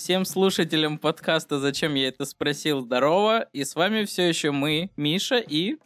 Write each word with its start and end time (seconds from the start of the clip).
Всем 0.00 0.24
слушателям 0.24 0.96
подкаста 0.96 1.58
«Зачем 1.58 1.92
я 1.92 2.08
это 2.08 2.24
спросил?» 2.24 2.80
Здорово! 2.80 3.42
И 3.52 3.64
с 3.64 3.74
вами 3.74 4.06
все 4.06 4.26
еще 4.26 4.50
мы, 4.50 4.90
Миша 4.96 5.36
и... 5.36 5.76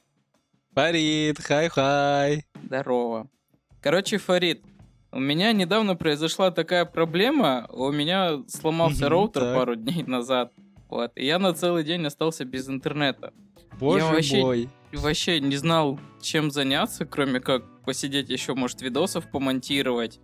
Фарид, 0.73 1.41
хай-хай. 1.43 2.45
Здорово. 2.63 3.29
Короче, 3.83 4.19
Фарид, 4.19 4.63
у 5.11 5.19
меня 5.19 5.51
недавно 5.51 5.97
произошла 5.97 6.53
такая 6.53 6.85
проблема. 6.85 7.67
У 7.71 7.91
меня 7.91 8.45
сломался 8.47 9.09
роутер 9.09 9.43
так. 9.43 9.57
пару 9.57 9.75
дней 9.75 10.05
назад. 10.05 10.53
Вот. 10.89 11.11
И 11.17 11.27
я 11.27 11.41
на 11.41 11.53
целый 11.53 11.83
день 11.83 12.07
остался 12.07 12.45
без 12.45 12.69
интернета. 12.69 13.33
Боже 13.81 14.05
вообще- 14.05 14.43
мой. 14.43 14.69
Вообще 14.93 15.41
не 15.41 15.57
знал, 15.57 15.99
чем 16.23 16.53
заняться, 16.53 17.05
кроме 17.05 17.41
как 17.41 17.65
посидеть 17.85 18.29
еще, 18.29 18.55
может, 18.55 18.81
видосов 18.81 19.29
помонтировать. 19.29 20.21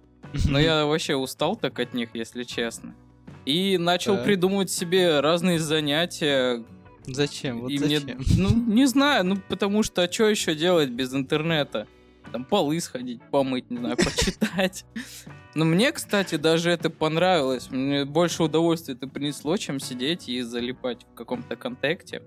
Но 0.49 0.61
я 0.61 0.87
вообще 0.87 1.17
устал 1.17 1.57
так 1.57 1.77
от 1.81 1.93
них, 1.93 2.11
если 2.15 2.45
честно. 2.45 2.95
И 3.47 3.79
начал 3.79 4.17
Так. 4.17 4.25
придумывать 4.25 4.71
себе 4.71 5.21
разные 5.21 5.59
занятия. 5.59 6.65
Зачем? 7.07 7.63
Вот 7.63 7.71
и 7.71 7.79
мне, 7.79 8.01
зачем? 8.01 8.21
ну, 8.37 8.51
не 8.51 8.87
знаю, 8.87 9.25
ну, 9.25 9.37
потому 9.49 9.83
что, 9.83 10.03
а 10.03 10.13
что 10.13 10.29
еще 10.29 10.55
делать 10.55 10.91
без 10.91 11.15
интернета? 11.15 11.87
Там 12.33 12.45
полы 12.45 12.81
сходить, 12.81 13.21
помыть, 13.31 13.71
не 13.71 13.79
знаю, 13.79 13.97
почитать. 13.97 14.85
Но 15.55 15.65
мне, 15.65 15.91
кстати, 15.91 16.37
даже 16.37 16.71
это 16.71 16.91
понравилось. 16.91 17.71
Мне 17.71 18.05
больше 18.05 18.45
удовольствия 18.45 18.95
это 18.95 19.09
принесло, 19.09 19.57
чем 19.57 19.81
сидеть 19.81 20.29
и 20.29 20.41
залипать 20.43 21.05
в 21.11 21.15
каком-то 21.15 21.57
контакте. 21.57 22.23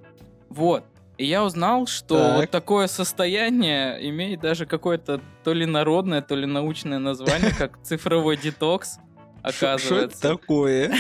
Вот. 0.50 0.84
И 1.18 1.26
я 1.26 1.44
узнал, 1.46 1.86
что 1.86 2.18
Так. 2.18 2.36
вот 2.38 2.50
такое 2.52 2.88
состояние 2.88 4.10
имеет 4.10 4.42
даже 4.42 4.66
какое-то 4.66 5.22
то 5.44 5.54
ли 5.54 5.66
народное, 5.66 6.22
то 6.22 6.36
ли 6.36 6.46
научное 6.46 7.00
название, 7.00 7.52
как 7.58 7.82
цифровой 7.84 8.36
детокс, 8.36 8.98
Что 9.52 9.66
это 9.68 9.74
оказывается. 9.74 10.22
такое? 10.22 10.96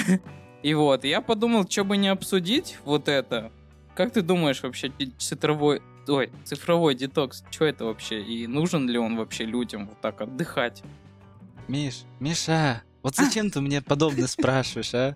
И 0.62 0.74
вот, 0.74 1.04
я 1.04 1.22
подумал, 1.22 1.68
что 1.70 1.84
бы 1.84 1.98
не 1.98 2.08
обсудить 2.08 2.78
вот 2.86 3.08
это. 3.08 3.52
Как 3.96 4.12
ты 4.14 4.22
думаешь 4.22 4.64
вообще, 4.64 4.92
цифровой, 5.18 5.82
ой, 6.08 6.32
цифровой 6.46 6.96
детокс, 6.96 7.44
что 7.52 7.66
это 7.66 7.86
вообще? 7.86 8.22
И 8.22 8.48
нужен 8.48 8.90
ли 8.90 8.98
он 8.98 9.18
вообще 9.18 9.46
людям 9.46 9.88
вот 9.88 10.00
так 10.02 10.22
отдыхать? 10.22 10.82
Миш, 11.68 12.04
Миша, 12.20 12.82
вот 13.02 13.16
зачем 13.16 13.52
ты 13.52 13.62
мне 13.62 13.82
подобное 13.82 14.28
спрашиваешь, 14.28 14.94
а? 14.94 15.16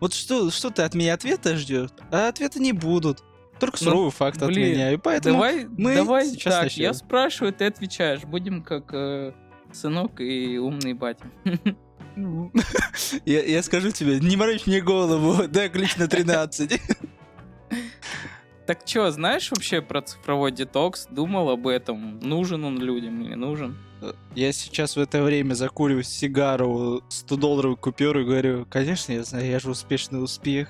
Вот 0.00 0.14
что, 0.14 0.50
что 0.50 0.70
ты 0.70 0.82
от 0.82 0.94
меня 0.94 1.14
ответа 1.14 1.56
ждешь? 1.56 1.90
А 2.10 2.28
ответа 2.28 2.60
не 2.60 2.72
будут. 2.72 3.22
Только 3.60 3.78
Ну, 3.82 3.90
суровый 3.90 4.10
факт 4.10 4.42
от 4.42 4.48
блин, 4.48 4.72
меня. 4.72 4.92
И 4.92 4.96
поэтому 4.96 5.34
давай, 5.36 5.66
мы 5.66 5.94
давай 5.94 6.26
сейчас 6.26 6.54
так, 6.54 6.62
начнем. 6.64 6.82
я 6.82 6.94
спрашиваю, 6.94 7.52
ты 7.52 7.66
отвечаешь. 7.66 8.22
Будем 8.24 8.62
как 8.62 8.92
э, 8.92 9.32
сынок 9.72 10.20
и 10.20 10.58
умный 10.58 10.94
батя. 10.94 11.24
я, 13.24 13.42
я 13.42 13.62
скажу 13.62 13.90
тебе, 13.90 14.20
не 14.20 14.36
морочь 14.36 14.66
мне 14.66 14.80
голову, 14.80 15.46
дай 15.48 15.68
ключ 15.68 15.96
на 15.96 16.08
13. 16.08 16.80
Так 18.64 18.82
что, 18.86 19.10
знаешь 19.10 19.50
вообще 19.50 19.82
про 19.82 20.02
цифровой 20.02 20.52
детокс? 20.52 21.08
Думал 21.10 21.50
об 21.50 21.66
этом? 21.66 22.20
Нужен 22.20 22.64
он 22.64 22.78
людям 22.78 23.20
или 23.20 23.34
нужен? 23.34 23.76
Я 24.36 24.52
сейчас 24.52 24.94
в 24.94 25.00
это 25.00 25.20
время 25.22 25.54
закуриваю 25.54 26.04
сигару 26.04 27.02
100-долларовую 27.08 27.76
купюру 27.76 28.20
и 28.20 28.24
говорю, 28.24 28.64
конечно, 28.70 29.12
я 29.12 29.24
знаю, 29.24 29.46
я 29.46 29.58
же 29.58 29.68
успешный 29.68 30.22
успех. 30.22 30.68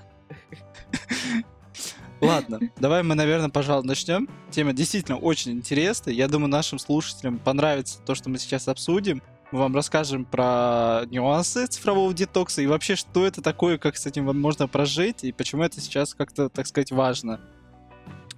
Ладно, 2.22 2.60
давай 2.78 3.02
мы, 3.02 3.14
наверное, 3.14 3.48
пожалуй, 3.48 3.84
начнем. 3.84 4.28
Тема 4.50 4.72
действительно 4.72 5.18
очень 5.18 5.52
интересная. 5.52 6.14
Я 6.14 6.28
думаю, 6.28 6.48
нашим 6.48 6.78
слушателям 6.78 7.38
понравится 7.38 8.00
то, 8.06 8.14
что 8.14 8.30
мы 8.30 8.38
сейчас 8.38 8.68
обсудим. 8.68 9.20
Мы 9.52 9.58
вам 9.58 9.74
расскажем 9.74 10.24
про 10.24 11.02
нюансы 11.10 11.66
цифрового 11.66 12.12
детокса 12.12 12.62
и 12.62 12.66
вообще, 12.66 12.96
что 12.96 13.26
это 13.26 13.42
такое, 13.42 13.78
как 13.78 13.96
с 13.96 14.06
этим 14.06 14.24
можно 14.40 14.66
прожить 14.66 15.24
и 15.24 15.32
почему 15.32 15.62
это 15.62 15.80
сейчас 15.80 16.14
как-то, 16.14 16.48
так 16.48 16.66
сказать, 16.66 16.90
важно. 16.90 17.40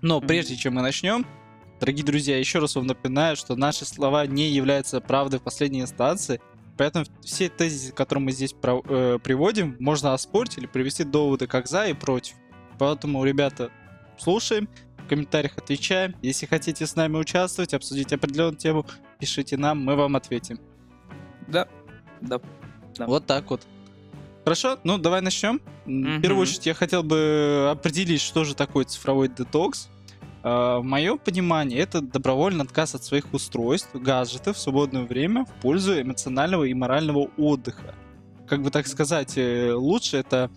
Но 0.03 0.21
прежде 0.21 0.57
чем 0.57 0.75
мы 0.75 0.83
начнем, 0.83 1.25
Дорогие 1.81 2.05
друзья, 2.05 2.39
еще 2.39 2.61
раз 2.61 2.77
вам 2.77 2.87
напоминаю, 2.87 3.37
что 3.37 3.57
наши 3.57 3.85
слова 3.85 4.27
не 4.27 4.49
являются 4.49 5.01
правдой 5.01 5.41
в 5.41 5.43
последней 5.43 5.83
инстанции, 5.83 6.41
поэтому 6.79 7.05
все 7.23 7.49
тезисы, 7.49 7.93
которые 7.93 8.25
мы 8.25 8.33
здесь 8.33 8.53
про- 8.53 8.83
э, 8.89 9.19
приводим, 9.23 9.77
можно 9.81 10.15
оспорить 10.15 10.57
или 10.57 10.67
привести 10.67 11.05
доводы 11.05 11.47
как 11.47 11.67
за 11.67 11.87
и 11.87 11.93
против. 11.93 12.37
Поэтому, 12.79 13.25
ребята, 13.25 13.71
слушаем, 14.19 14.69
в 14.97 15.09
комментариях 15.09 15.59
отвечаем. 15.59 16.15
Если 16.23 16.47
хотите 16.47 16.87
с 16.87 16.97
нами 16.97 17.17
участвовать, 17.17 17.75
обсудить 17.75 18.13
определенную 18.13 18.57
тему, 18.57 18.87
пишите 19.19 19.57
нам, 19.57 19.85
мы 19.85 19.97
вам 19.97 20.17
ответим. 20.17 20.59
Да. 21.49 21.69
Да. 22.21 22.41
Да. 22.97 23.07
Вот 23.07 23.27
так 23.27 23.51
вот. 23.51 23.63
Хорошо, 24.45 24.79
ну 24.85 24.99
давай 24.99 25.21
начнем. 25.23 25.61
М, 25.87 26.19
В 26.19 26.21
первую 26.21 26.43
очередь 26.43 26.67
я 26.67 26.75
хотел 26.75 27.03
бы 27.03 27.69
определить, 27.71 28.21
что 28.21 28.45
же 28.45 28.55
такое 28.55 28.85
цифровой 28.85 29.29
детокс. 29.29 29.89
А, 30.43 30.79
В 30.81 30.85
моем 30.85 31.19
понимании 31.19 31.79
это 31.79 32.01
добровольный 32.03 32.65
отказ 32.65 32.95
от 32.95 33.03
своих 33.03 33.33
устройств, 33.33 33.89
гаджетов 33.95 34.57
в 34.57 34.61
свободное 34.61 35.05
время 35.05 35.45
в 35.47 35.53
пользу 35.63 36.01
эмоционального 36.01 36.65
и 36.65 36.75
морального 36.75 37.29
отдыха. 37.39 37.95
Как 38.47 38.63
бы 38.63 38.71
так 38.71 38.87
сказать, 38.87 39.39
э, 39.39 39.73
лучше 39.73 40.19
это, 40.19 40.51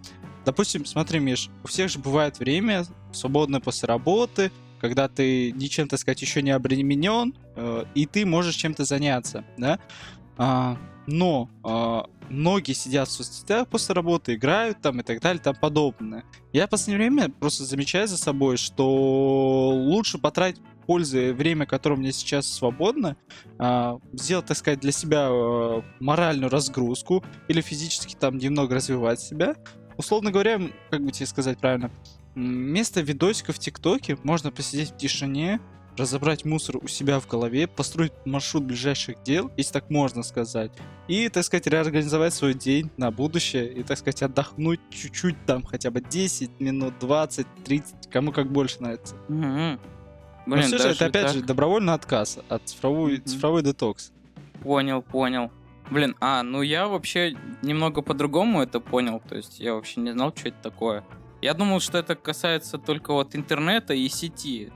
допустим, 0.45 0.85
смотри, 0.85 1.19
Миш, 1.19 1.49
у 1.63 1.67
всех 1.67 1.89
же 1.89 1.99
бывает 1.99 2.39
время 2.39 2.85
свободное 3.13 3.61
после 3.61 3.87
работы, 3.87 4.51
когда 4.81 5.07
ты 5.07 5.53
ничем, 5.53 5.87
так 5.87 5.97
сказать, 5.99 6.21
еще 6.21 6.41
не 6.41 6.51
обременен, 6.51 7.33
э, 7.55 7.85
и 7.95 8.05
ты 8.05 8.25
можешь 8.25 8.55
чем-то 8.55 8.83
заняться, 8.83 9.45
да? 9.57 9.79
А, 10.37 10.77
но 11.07 11.49
а, 11.63 12.05
многие 12.29 12.73
сидят 12.73 13.07
в 13.07 13.11
соцсетях 13.11 13.67
после 13.67 13.95
работы, 13.95 14.35
играют 14.35 14.81
там 14.81 14.99
и 14.99 15.03
так 15.03 15.21
далее, 15.21 15.41
там 15.41 15.55
подобное. 15.55 16.23
Я 16.53 16.67
в 16.67 16.69
последнее 16.69 17.09
время 17.09 17.29
просто 17.29 17.63
замечаю 17.63 18.07
за 18.07 18.17
собой, 18.17 18.57
что 18.57 19.69
лучше 19.69 20.17
потратить 20.17 20.61
пользы 20.85 21.33
время, 21.33 21.65
которое 21.65 21.95
у 21.95 21.99
меня 21.99 22.11
сейчас 22.11 22.47
свободно, 22.47 23.17
а, 23.59 23.97
сделать, 24.13 24.45
так 24.45 24.57
сказать, 24.57 24.79
для 24.79 24.91
себя 24.91 25.27
а, 25.29 25.83
моральную 25.99 26.49
разгрузку 26.49 27.23
или 27.47 27.61
физически 27.61 28.15
там 28.15 28.37
немного 28.37 28.75
развивать 28.75 29.19
себя. 29.19 29.55
Условно 29.97 30.31
говоря, 30.31 30.61
как 30.91 31.03
бы 31.03 31.11
тебе 31.11 31.25
сказать 31.25 31.57
правильно, 31.57 31.91
вместо 32.35 33.01
видосиков 33.01 33.55
в 33.55 33.59
ТикТоке 33.59 34.17
можно 34.23 34.51
посидеть 34.51 34.91
в 34.91 34.97
тишине, 34.97 35.59
разобрать 35.97 36.45
мусор 36.45 36.77
у 36.77 36.87
себя 36.87 37.19
в 37.19 37.27
голове, 37.27 37.67
построить 37.67 38.13
маршрут 38.25 38.63
ближайших 38.63 39.21
дел, 39.23 39.51
если 39.57 39.73
так 39.73 39.89
можно 39.89 40.23
сказать, 40.23 40.71
и, 41.07 41.27
так 41.29 41.43
сказать, 41.43 41.67
реорганизовать 41.67 42.33
свой 42.33 42.53
день 42.53 42.91
на 42.97 43.11
будущее 43.11 43.71
и, 43.71 43.83
так 43.83 43.97
сказать, 43.97 44.21
отдохнуть 44.23 44.79
чуть-чуть 44.91 45.35
там, 45.45 45.63
хотя 45.63 45.91
бы 45.91 46.01
10 46.01 46.59
минут, 46.59 46.93
20, 46.99 47.47
30, 47.65 48.09
кому 48.09 48.31
как 48.31 48.51
больше 48.51 48.81
нравится. 48.81 49.15
Но 49.27 50.55
Блин, 50.55 50.67
все 50.67 50.77
же 50.77 50.89
это, 50.89 51.07
опять 51.07 51.25
так? 51.27 51.33
же, 51.35 51.41
добровольный 51.43 51.93
отказ 51.93 52.39
от 52.47 52.61
цифровой, 52.69 53.17
Мгм. 53.17 53.25
цифровой 53.25 53.63
детокс. 53.63 54.13
Понял, 54.63 55.01
понял. 55.01 55.51
Блин, 55.91 56.15
а, 56.19 56.41
ну 56.43 56.61
я 56.61 56.87
вообще 56.87 57.35
немного 57.61 58.01
по-другому 58.01 58.61
это 58.61 58.79
понял, 58.79 59.21
то 59.27 59.35
есть 59.35 59.59
я 59.59 59.73
вообще 59.73 59.99
не 60.01 60.11
знал, 60.11 60.33
что 60.35 60.49
это 60.49 60.57
такое. 60.61 61.03
Я 61.41 61.53
думал, 61.53 61.79
что 61.79 61.97
это 61.97 62.15
касается 62.15 62.77
только 62.77 63.13
вот 63.13 63.35
интернета 63.35 63.93
и 63.93 64.07
сети. 64.09 64.71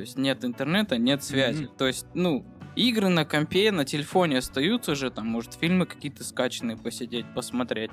То 0.00 0.04
есть 0.04 0.16
нет 0.16 0.46
интернета, 0.46 0.96
нет 0.96 1.22
связи. 1.22 1.64
Мгм. 1.64 1.76
То 1.76 1.86
есть, 1.86 2.06
ну, 2.14 2.42
игры 2.74 3.08
на 3.08 3.26
компе, 3.26 3.70
на 3.70 3.84
телефоне 3.84 4.38
остаются 4.38 4.94
же, 4.94 5.10
там, 5.10 5.26
может, 5.26 5.52
фильмы 5.52 5.84
какие-то 5.84 6.24
скачанные 6.24 6.78
посидеть, 6.78 7.26
посмотреть. 7.34 7.90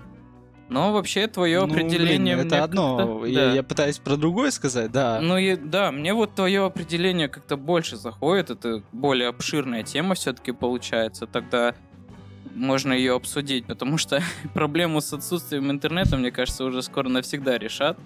Но 0.70 0.94
вообще 0.94 1.28
твое 1.28 1.60
Ну, 1.60 1.68
блин, 1.68 1.88
определение... 1.88 2.38
мне 2.38 2.46
это 2.46 2.64
одно. 2.64 3.26
Я, 3.26 3.48
да. 3.48 3.54
я 3.56 3.62
пытаюсь 3.62 3.98
про 3.98 4.16
другое 4.16 4.52
сказать, 4.52 4.90
да. 4.90 5.20
Ну 5.20 5.38
и 5.38 5.58
да, 5.58 5.92
мне 5.92 6.14
вот 6.14 6.34
твое 6.34 6.64
определение 6.64 7.28
как-то 7.28 7.58
больше 7.58 7.98
заходит. 7.98 8.52
Это 8.52 8.82
более 8.94 9.28
обширная 9.28 9.84
тема 9.84 10.16
все-таки 10.16 10.54
получается. 10.54 11.28
Тогда 11.28 11.76
можно 12.56 12.94
ее 12.94 13.16
обсудить, 13.16 13.66
потому 13.66 13.98
что 13.98 14.24
проблему 14.54 15.02
с 15.02 15.12
отсутствием 15.12 15.70
интернета, 15.72 16.16
мне 16.16 16.32
кажется, 16.32 16.64
уже 16.64 16.82
скоро 16.82 17.10
навсегда 17.10 17.58
решат. 17.58 18.00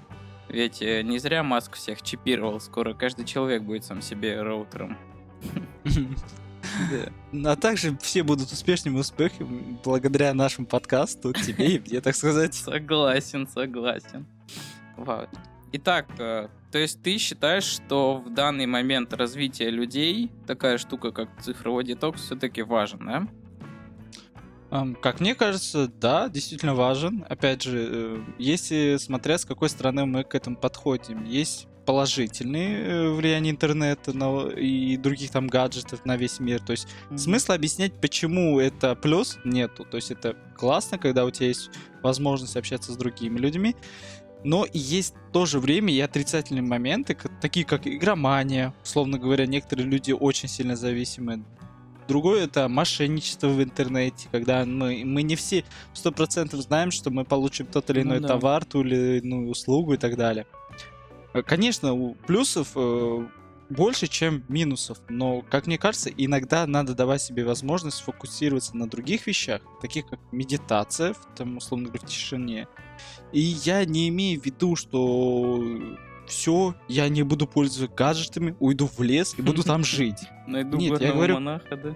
Ведь 0.49 0.81
э, 0.81 1.01
не 1.01 1.19
зря 1.19 1.43
Маск 1.43 1.75
всех 1.75 2.01
чипировал. 2.01 2.59
Скоро 2.59 2.93
каждый 2.93 3.25
человек 3.25 3.63
будет 3.63 3.85
сам 3.85 4.01
себе 4.01 4.41
роутером. 4.41 4.97
А 7.45 7.55
также 7.55 7.97
все 7.97 8.23
будут 8.23 8.51
успешными 8.51 8.99
успехами 8.99 9.77
благодаря 9.83 10.33
нашему 10.33 10.67
подкасту, 10.67 11.33
тебе 11.33 11.75
и 11.75 11.79
мне, 11.79 12.01
так 12.01 12.15
сказать. 12.15 12.53
Согласен, 12.53 13.47
согласен. 13.47 14.25
Итак, 15.73 16.07
э, 16.19 16.49
то 16.71 16.77
есть 16.77 17.01
ты 17.01 17.17
считаешь, 17.17 17.63
что 17.63 18.17
в 18.17 18.33
данный 18.33 18.65
момент 18.65 19.13
развития 19.13 19.69
людей 19.69 20.29
такая 20.45 20.77
штука, 20.77 21.11
как 21.11 21.29
цифровой 21.41 21.85
детокс, 21.85 22.21
все-таки 22.21 22.61
важен, 22.61 23.05
да? 23.05 23.27
Как 25.01 25.19
мне 25.19 25.35
кажется, 25.35 25.87
да, 25.87 26.29
действительно 26.29 26.75
важен. 26.75 27.25
Опять 27.27 27.61
же, 27.63 27.87
э, 27.91 28.23
если 28.39 28.97
смотря 28.97 29.37
с 29.37 29.45
какой 29.45 29.69
стороны 29.69 30.05
мы 30.05 30.23
к 30.23 30.33
этому 30.33 30.55
подходим. 30.55 31.25
Есть 31.25 31.67
положительные 31.85 32.79
э, 32.79 33.09
влияния 33.09 33.49
интернета 33.49 34.13
на, 34.13 34.47
и 34.49 34.95
других 34.97 35.31
там 35.31 35.47
гаджетов 35.47 36.05
на 36.05 36.15
весь 36.15 36.39
мир. 36.39 36.61
То 36.61 36.71
есть 36.71 36.87
Мгм. 37.09 37.17
смысла 37.17 37.55
объяснять, 37.55 37.99
почему 37.99 38.59
это 38.59 38.95
плюс, 38.95 39.39
нету. 39.43 39.83
То 39.83 39.97
есть 39.97 40.11
это 40.11 40.37
классно, 40.55 40.97
когда 40.97 41.25
у 41.25 41.31
тебя 41.31 41.47
есть 41.47 41.69
возможность 42.01 42.55
общаться 42.55 42.93
с 42.93 42.97
другими 42.97 43.39
людьми. 43.39 43.75
Но 44.43 44.63
и 44.63 44.77
есть 44.79 45.15
в 45.29 45.31
то 45.33 45.45
же 45.45 45.59
время 45.59 45.93
и 45.93 45.99
отрицательные 45.99 46.63
моменты, 46.63 47.17
такие 47.41 47.65
как 47.65 47.85
игромания. 47.85 48.73
Условно 48.83 49.19
говоря, 49.19 49.45
некоторые 49.45 49.87
люди 49.87 50.11
очень 50.13 50.49
сильно 50.49 50.75
зависимы. 50.75 51.43
Другое 52.11 52.43
это 52.43 52.67
мошенничество 52.67 53.47
в 53.47 53.63
интернете, 53.63 54.27
когда 54.33 54.65
мы, 54.65 55.03
мы 55.05 55.23
не 55.23 55.37
все 55.37 55.63
сто 55.93 56.11
процентов 56.11 56.59
знаем, 56.59 56.91
что 56.91 57.09
мы 57.09 57.23
получим 57.23 57.67
тот 57.67 57.89
или 57.89 58.01
Ну 58.03 58.09
иной 58.09 58.19
да. 58.19 58.27
товар, 58.27 58.65
ту 58.65 58.81
или 58.83 59.19
иную 59.19 59.49
услугу 59.49 59.93
и 59.93 59.97
так 59.97 60.17
далее. 60.17 60.45
Э, 61.33 61.41
Конечно, 61.41 61.93
у 61.93 62.15
плюсов 62.15 62.73
э, 62.75 63.27
больше, 63.69 64.07
чем 64.07 64.43
минусов, 64.49 64.97
но, 65.07 65.41
как 65.49 65.67
мне 65.67 65.77
кажется, 65.77 66.09
иногда 66.09 66.67
надо 66.67 66.95
давать 66.95 67.21
себе 67.21 67.45
возможность 67.45 67.99
сфокусироваться 67.99 68.75
на 68.75 68.89
других 68.89 69.25
вещах, 69.25 69.61
таких 69.81 70.05
как 70.07 70.19
медитация, 70.33 71.15
там, 71.37 71.55
условно 71.55 71.87
говоря, 71.87 72.05
в 72.05 72.09
тишине. 72.09 72.67
И 73.31 73.39
я 73.39 73.85
не 73.85 74.09
имею 74.09 74.41
в 74.41 74.45
виду, 74.45 74.75
что 74.75 75.63
все, 76.31 76.73
я 76.87 77.09
не 77.09 77.23
буду 77.23 77.45
пользоваться 77.45 77.93
гаджетами, 77.95 78.55
уйду 78.59 78.87
в 78.87 79.01
лес 79.03 79.35
и 79.37 79.41
буду 79.41 79.63
там 79.63 79.83
жить. 79.85 80.19
Найду 80.47 80.77
Нет, 80.77 80.99
я 81.01 81.11
говорю- 81.11 81.35
монаха, 81.35 81.75
да? 81.75 81.93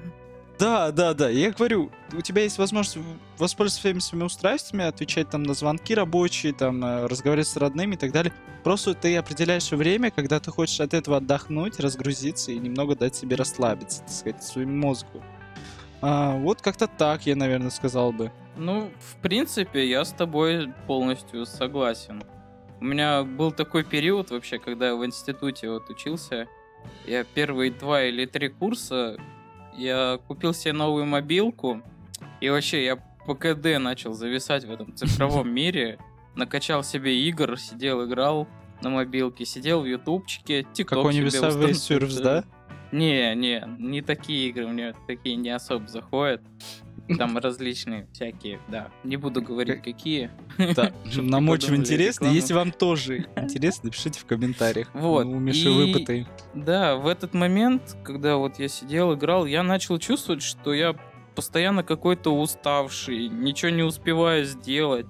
Да, 0.60 0.92
да, 0.92 1.14
да. 1.14 1.30
Я 1.30 1.52
говорю, 1.52 1.92
у 2.14 2.22
тебя 2.22 2.44
есть 2.44 2.58
возможность 2.58 2.98
воспользоваться 3.38 3.80
всеми 3.80 4.00
своими 4.00 4.26
устройствами, 4.26 4.86
отвечать 4.86 5.30
там 5.30 5.44
на 5.44 5.54
звонки 5.54 5.94
рабочие, 5.94 6.54
там, 6.54 6.84
э, 6.84 7.08
разговаривать 7.08 7.48
с 7.48 7.58
родными 7.58 7.96
и 7.96 7.98
так 7.98 8.12
далее. 8.14 8.32
Просто 8.64 8.94
ты 8.94 9.18
определяешь 9.18 9.70
время, 9.72 10.12
когда 10.12 10.40
ты 10.40 10.52
хочешь 10.52 10.80
от 10.80 10.94
этого 10.94 11.18
отдохнуть, 11.18 11.80
разгрузиться 11.80 12.52
и 12.54 12.58
немного 12.60 12.96
дать 12.96 13.16
себе 13.16 13.36
расслабиться, 13.36 14.02
так 14.02 14.12
сказать, 14.12 14.44
своему 14.44 14.88
мозгу. 14.88 15.22
А, 16.02 16.38
вот 16.38 16.62
как-то 16.62 16.88
так 16.88 17.26
я, 17.26 17.36
наверное, 17.36 17.70
сказал 17.70 18.14
бы. 18.14 18.32
Ну, 18.58 18.90
в 19.00 19.22
принципе, 19.22 19.90
я 19.90 20.06
с 20.06 20.12
тобой 20.14 20.72
полностью 20.88 21.46
согласен. 21.46 22.24
У 22.80 22.86
меня 22.86 23.24
был 23.24 23.52
такой 23.52 23.84
период 23.84 24.32
вообще, 24.32 24.60
когда 24.60 24.88
я 24.88 24.96
в 24.96 25.06
институте 25.06 25.70
вот 25.70 25.90
учился. 25.90 26.48
Я 27.06 27.24
первые 27.24 27.72
два 27.72 28.04
или 28.04 28.26
три 28.26 28.50
курса, 28.50 29.18
я 29.76 30.20
купил 30.28 30.54
себе 30.54 30.74
новую 30.74 31.06
мобилку. 31.06 31.82
И 32.42 32.50
вообще, 32.50 32.86
я 32.86 32.98
по 33.26 33.34
КД 33.34 33.80
начал 33.80 34.14
зависать 34.14 34.66
в 34.66 34.72
этом 34.72 34.96
цифровом 34.96 35.50
мире. 35.54 35.98
Накачал 36.36 36.84
себе 36.84 37.18
игр, 37.22 37.58
сидел, 37.58 38.06
играл 38.06 38.48
на 38.82 38.90
мобилке, 38.90 39.46
сидел 39.46 39.82
в 39.82 39.86
ютубчике, 39.86 40.66
тикток 40.74 41.00
Какой-нибудь 41.00 41.34
Subway. 41.34 41.72
Surfers, 41.72 42.22
да? 42.22 42.44
Не, 42.92 43.34
не, 43.36 43.64
не 43.80 44.02
такие 44.02 44.50
игры, 44.50 44.68
мне 44.68 44.94
такие 45.08 45.36
не 45.36 45.50
особо 45.50 45.88
заходят. 45.88 46.42
Там 47.18 47.38
различные 47.38 48.08
всякие, 48.14 48.60
да. 48.68 48.90
Не 49.04 49.18
буду 49.18 49.42
говорить, 49.42 49.84
какие. 49.84 50.32
Да, 50.76 50.92
нам 51.16 51.50
очень 51.50 51.76
интересно. 51.76 52.28
Если 52.28 52.54
вам 52.54 52.72
тоже 52.72 53.28
интересно, 53.38 53.82
напишите 53.86 54.20
в 54.20 54.26
комментариях. 54.26 54.90
Вот, 54.94 55.26
У 55.26 55.38
Миши 55.40 55.70
и- 55.70 55.74
выпыты. 55.94 56.28
Да, 56.54 56.96
в 56.96 57.08
этот 57.08 57.34
момент, 57.34 57.96
когда 58.04 58.38
вот 58.38 58.58
я 58.60 58.68
сидел, 58.68 59.14
играл, 59.14 59.46
я 59.46 59.62
начал 59.64 60.00
чувствовать, 60.00 60.42
что 60.42 60.74
я 60.74 60.96
постоянно 61.36 61.84
какой-то 61.84 62.32
уставший, 62.36 63.28
ничего 63.28 63.70
не 63.70 63.84
успеваю 63.84 64.46
сделать. 64.46 65.06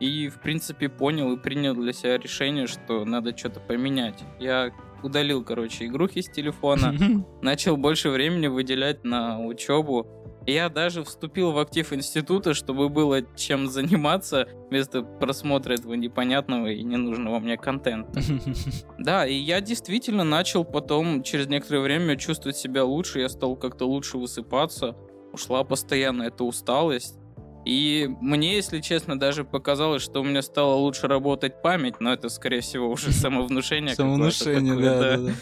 И, 0.00 0.28
в 0.28 0.40
принципе, 0.40 0.88
понял 0.88 1.32
и 1.32 1.36
принял 1.36 1.74
для 1.74 1.92
себя 1.92 2.18
решение, 2.18 2.66
что 2.66 3.04
надо 3.04 3.36
что-то 3.36 3.58
поменять. 3.60 4.22
Я 4.38 4.70
удалил, 5.02 5.42
короче, 5.44 5.86
игрухи 5.86 6.22
с 6.22 6.28
телефона, 6.30 6.94
начал 7.42 7.76
больше 7.76 8.10
времени 8.10 8.46
выделять 8.46 9.04
на 9.04 9.40
учебу. 9.44 10.06
Я 10.48 10.70
даже 10.70 11.04
вступил 11.04 11.52
в 11.52 11.58
актив 11.58 11.92
института, 11.92 12.54
чтобы 12.54 12.88
было 12.88 13.20
чем 13.36 13.68
заниматься 13.68 14.48
вместо 14.70 15.02
просмотра 15.02 15.74
этого 15.74 15.92
непонятного 15.92 16.68
и 16.68 16.82
ненужного 16.82 17.38
мне 17.38 17.58
контента. 17.58 18.18
Да, 18.98 19.26
и 19.26 19.34
я 19.34 19.60
действительно 19.60 20.24
начал 20.24 20.64
потом, 20.64 21.22
через 21.22 21.48
некоторое 21.48 21.80
время, 21.80 22.16
чувствовать 22.16 22.56
себя 22.56 22.82
лучше, 22.82 23.20
я 23.20 23.28
стал 23.28 23.56
как-то 23.56 23.84
лучше 23.84 24.16
высыпаться, 24.16 24.96
ушла 25.32 25.64
постоянно 25.64 26.22
эта 26.22 26.44
усталость. 26.44 27.18
И 27.66 28.08
мне, 28.22 28.56
если 28.56 28.80
честно, 28.80 29.18
даже 29.18 29.44
показалось, 29.44 30.02
что 30.02 30.22
у 30.22 30.24
меня 30.24 30.40
стала 30.40 30.74
лучше 30.76 31.08
работать 31.08 31.60
память, 31.60 32.00
но 32.00 32.10
это, 32.10 32.30
скорее 32.30 32.60
всего, 32.60 32.88
уже 32.88 33.12
самовнушение. 33.12 33.94
Самовнушение, 33.94 34.76
да, 34.76 35.18
да. 35.18 35.32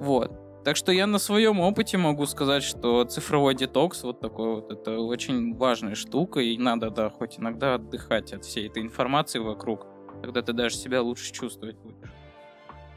Вот. 0.00 0.47
Так 0.64 0.76
что 0.76 0.92
я 0.92 1.06
на 1.06 1.18
своем 1.18 1.60
опыте 1.60 1.96
могу 1.98 2.26
сказать, 2.26 2.62
что 2.62 3.04
цифровой 3.04 3.54
детокс 3.54 4.02
вот 4.02 4.20
такой 4.20 4.56
вот, 4.56 4.70
это 4.70 4.98
очень 4.98 5.56
важная 5.56 5.94
штука, 5.94 6.40
и 6.40 6.58
надо, 6.58 6.90
да, 6.90 7.10
хоть 7.10 7.38
иногда 7.38 7.74
отдыхать 7.74 8.32
от 8.32 8.44
всей 8.44 8.68
этой 8.68 8.82
информации 8.82 9.38
вокруг, 9.38 9.86
тогда 10.22 10.42
ты 10.42 10.52
даже 10.52 10.76
себя 10.76 11.00
лучше 11.02 11.32
чувствовать 11.32 11.76
будешь. 11.78 12.12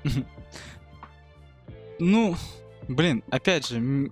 Ну, 2.04 2.36
блин, 2.88 3.24
опять 3.30 3.68
же, 3.68 4.12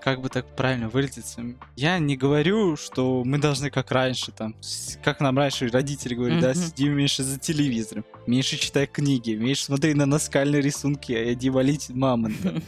как 0.00 0.20
бы 0.20 0.28
так 0.28 0.46
правильно 0.56 0.88
выразиться, 0.88 1.42
я 1.76 1.98
не 1.98 2.16
говорю, 2.16 2.76
что 2.76 3.22
мы 3.24 3.38
должны 3.38 3.70
как 3.70 3.90
раньше, 3.90 4.32
там, 4.32 4.54
как 5.02 5.20
нам 5.20 5.36
раньше 5.38 5.68
родители 5.68 6.14
говорили, 6.14 6.40
да, 6.40 6.50
Мгм. 6.50 6.56
сиди 6.56 6.88
меньше 6.88 7.22
за 7.22 7.38
телевизором, 7.38 8.04
меньше 8.26 8.56
читай 8.58 8.86
книги, 8.86 9.32
меньше 9.32 9.64
смотри 9.64 9.94
на 9.94 10.06
наскальные 10.06 10.60
рисунки, 10.62 11.12
а 11.12 11.32
иди 11.32 11.50
валить 11.50 11.88
мамонта. 11.90 12.60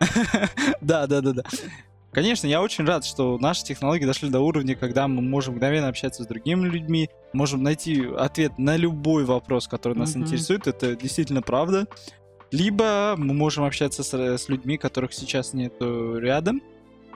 Да, 0.80 1.06
да, 1.06 1.20
да, 1.20 1.32
да. 1.32 1.42
Конечно, 2.12 2.46
я 2.48 2.60
очень 2.60 2.84
рад, 2.86 3.04
что 3.04 3.38
наши 3.38 3.62
технологии 3.62 4.04
дошли 4.04 4.30
до 4.30 4.40
уровня, 4.40 4.74
когда 4.74 5.06
мы 5.06 5.22
можем 5.22 5.54
мгновенно 5.54 5.86
общаться 5.88 6.24
с 6.24 6.26
другими 6.26 6.66
людьми, 6.66 7.08
можем 7.32 7.62
найти 7.62 8.04
ответ 8.18 8.58
на 8.58 8.76
любой 8.76 9.24
вопрос, 9.24 9.68
который 9.68 9.96
нас 9.96 10.14
Мгм. 10.14 10.24
интересует. 10.24 10.66
Это 10.66 10.96
действительно 10.96 11.40
правда. 11.42 11.86
Либо 12.50 13.14
мы 13.16 13.34
можем 13.34 13.64
общаться 13.64 14.02
с, 14.02 14.12
с 14.12 14.48
людьми, 14.48 14.76
которых 14.76 15.12
сейчас 15.12 15.52
нет 15.52 15.74
э, 15.80 16.16
рядом. 16.20 16.62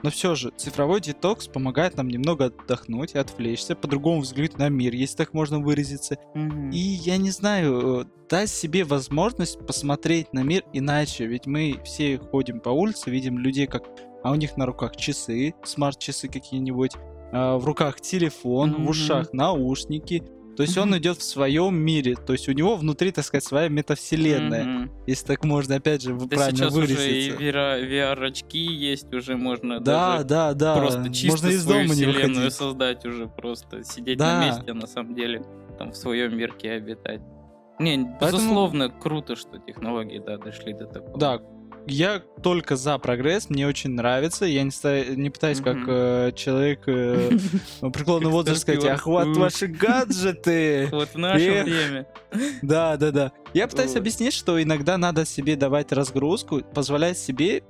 Но 0.03 0.11
все 0.11 0.35
же, 0.35 0.51
цифровой 0.55 1.01
детокс 1.01 1.47
помогает 1.47 1.97
нам 1.97 2.09
немного 2.09 2.45
отдохнуть 2.45 3.15
отвлечься, 3.15 3.75
по-другому 3.75 4.21
взглянуть 4.21 4.57
на 4.57 4.69
мир, 4.69 4.93
если 4.93 5.17
так 5.17 5.33
можно 5.33 5.59
выразиться. 5.59 6.17
Мгм. 6.35 6.69
И 6.69 6.77
я 6.77 7.17
не 7.17 7.31
знаю, 7.31 8.01
э, 8.01 8.05
дать 8.29 8.49
себе 8.49 8.83
возможность 8.83 9.59
посмотреть 9.65 10.31
на 10.31 10.43
мир 10.43 10.63
иначе. 10.73 11.25
Ведь 11.25 11.47
мы 11.47 11.79
все 11.83 12.17
ходим 12.19 12.59
по 12.59 12.69
улице, 12.69 13.09
видим 13.09 13.39
людей, 13.39 13.67
как 13.67 13.83
а 14.23 14.31
у 14.31 14.35
них 14.35 14.57
на 14.57 14.65
руках 14.65 14.95
часы, 14.95 15.53
смарт-часы 15.63 16.27
какие-нибудь, 16.27 16.93
а, 17.31 17.57
в 17.59 17.65
руках 17.65 18.01
телефон, 18.01 18.71
Мгм. 18.71 18.85
в 18.85 18.89
ушах 18.89 19.33
наушники. 19.33 20.23
То 20.55 20.63
есть 20.63 20.77
он 20.77 20.89
Мгм. 20.89 20.97
идет 20.99 21.17
в 21.17 21.23
своем 21.23 21.75
мире, 21.75 22.15
то 22.15 22.33
есть 22.33 22.47
у 22.47 22.51
него 22.53 22.75
внутри, 22.75 23.11
так 23.11 23.25
сказать, 23.25 23.43
своя 23.43 23.67
метавселенная, 23.69 24.63
Мгм. 24.63 24.91
если 25.07 25.25
так 25.27 25.43
можно, 25.43 25.75
опять 25.75 26.01
же, 26.01 26.13
Да 26.13 26.25
правильно 26.27 26.57
сейчас 26.57 26.73
уже 26.75 26.93
и 26.93 27.31
выразиться. 27.31 27.85
VR-очки 27.85 28.59
есть, 28.59 29.13
уже 29.13 29.35
можно 29.37 29.79
Да, 29.79 30.13
даже 30.17 30.23
да, 30.25 30.53
да. 30.53 30.75
просто 30.77 31.13
чисто 31.13 31.31
можно 31.31 31.47
из 31.55 31.63
свою 31.63 31.81
дома 31.83 31.89
не 31.95 32.01
вселенную 32.03 32.27
выходить. 32.35 32.53
создать 32.53 33.05
уже, 33.05 33.27
просто 33.27 33.83
сидеть 33.83 34.17
Да. 34.17 34.39
на 34.39 34.45
месте, 34.47 34.71
а 34.71 34.73
на 34.73 34.87
самом 34.87 35.15
деле 35.15 35.43
там 35.77 35.91
в 35.91 35.97
своем 35.97 36.37
мирке 36.37 36.71
обитать. 36.71 37.21
Не, 37.79 38.15
Поэтому- 38.19 38.41
безусловно, 38.41 38.89
круто, 38.89 39.35
что 39.35 39.57
технологии, 39.59 40.21
да, 40.25 40.37
дошли 40.37 40.73
до 40.73 40.85
такого. 40.85 41.17
Да, 41.19 41.41
я 41.87 42.19
только 42.41 42.75
за 42.75 42.97
прогресс, 42.97 43.49
мне 43.49 43.67
очень 43.67 43.91
нравится. 43.91 44.45
Я 44.45 44.63
не, 44.63 44.71
ста- 44.71 45.03
не 45.05 45.29
пытаюсь 45.29 45.59
как 45.61 45.77
э, 45.87 46.31
человек 46.35 46.81
э, 46.87 47.31
преклонного 47.93 48.31
возраста 48.33 48.61
сказать, 48.61 48.85
ах, 48.85 49.05
вот 49.05 49.35
ваши 49.37 49.67
гаджеты. 49.67 50.89
Вот 50.91 51.09
в 51.13 51.17
наше 51.17 51.63
время. 51.63 52.07
Да, 52.61 52.97
да, 52.97 53.11
да. 53.11 53.31
Я 53.53 53.67
пытаюсь 53.67 53.95
объяснить, 53.95 54.33
что 54.33 54.61
иногда 54.61 54.97
надо 54.97 55.25
себе 55.25 55.55
давать 55.55 55.91
разгрузку, 55.91 56.61
позволять 56.73 57.17
себе, 57.17 57.63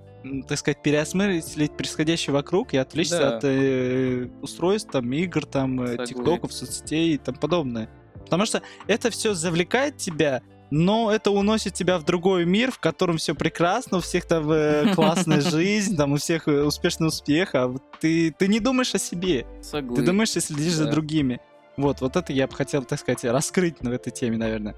так 0.47 0.57
сказать, 0.57 0.81
переосмыслить 0.81 1.75
происходящее 1.77 2.33
вокруг 2.33 2.73
и 2.73 2.77
отвлечься 2.77 3.19
Да. 3.19 3.37
от 3.37 3.43
э, 3.43 4.27
устройств, 4.41 4.91
там, 4.91 5.11
игр, 5.13 5.45
там, 5.45 5.81
э, 5.81 6.05
тиктоков, 6.05 6.53
соцсетей 6.53 7.15
и 7.15 7.17
тому 7.17 7.37
подобное. 7.37 7.89
Потому 8.23 8.45
что 8.47 8.63
это 8.87 9.11
все 9.11 9.33
завлекает 9.35 9.97
тебя, 9.97 10.41
но 10.77 11.09
это 11.09 11.31
уносит 11.31 11.73
тебя 11.73 11.97
в 11.97 12.03
другой 12.03 12.43
мир, 12.43 12.69
в 12.69 12.79
котором 12.79 13.15
все 13.15 13.33
прекрасно, 13.33 13.99
у 13.99 14.01
всех 14.01 14.25
там 14.25 14.51
э, 14.51 14.93
классная 14.95 15.39
жизнь, 15.39 15.95
там 15.95 16.11
у 16.11 16.17
всех 16.17 16.49
э, 16.49 16.63
успешный 16.63 17.07
успех, 17.07 17.55
а 17.55 17.73
ты, 18.01 18.35
ты 18.37 18.49
не 18.49 18.59
думаешь 18.59 18.93
о 18.93 18.97
себе, 18.99 19.47
ты 19.71 19.81
думаешь 19.81 20.35
и 20.35 20.41
следишь 20.41 20.73
за 20.73 20.91
другими. 20.91 21.39
Вот, 21.77 22.01
вот 22.01 22.17
это 22.17 22.33
я 22.33 22.45
бы 22.47 22.53
хотел, 22.53 22.83
так 22.83 22.99
сказать, 22.99 23.23
раскрыть 23.23 23.79
в 23.79 23.89
этой 23.89 24.11
теме, 24.11 24.37
наверное. 24.37 24.75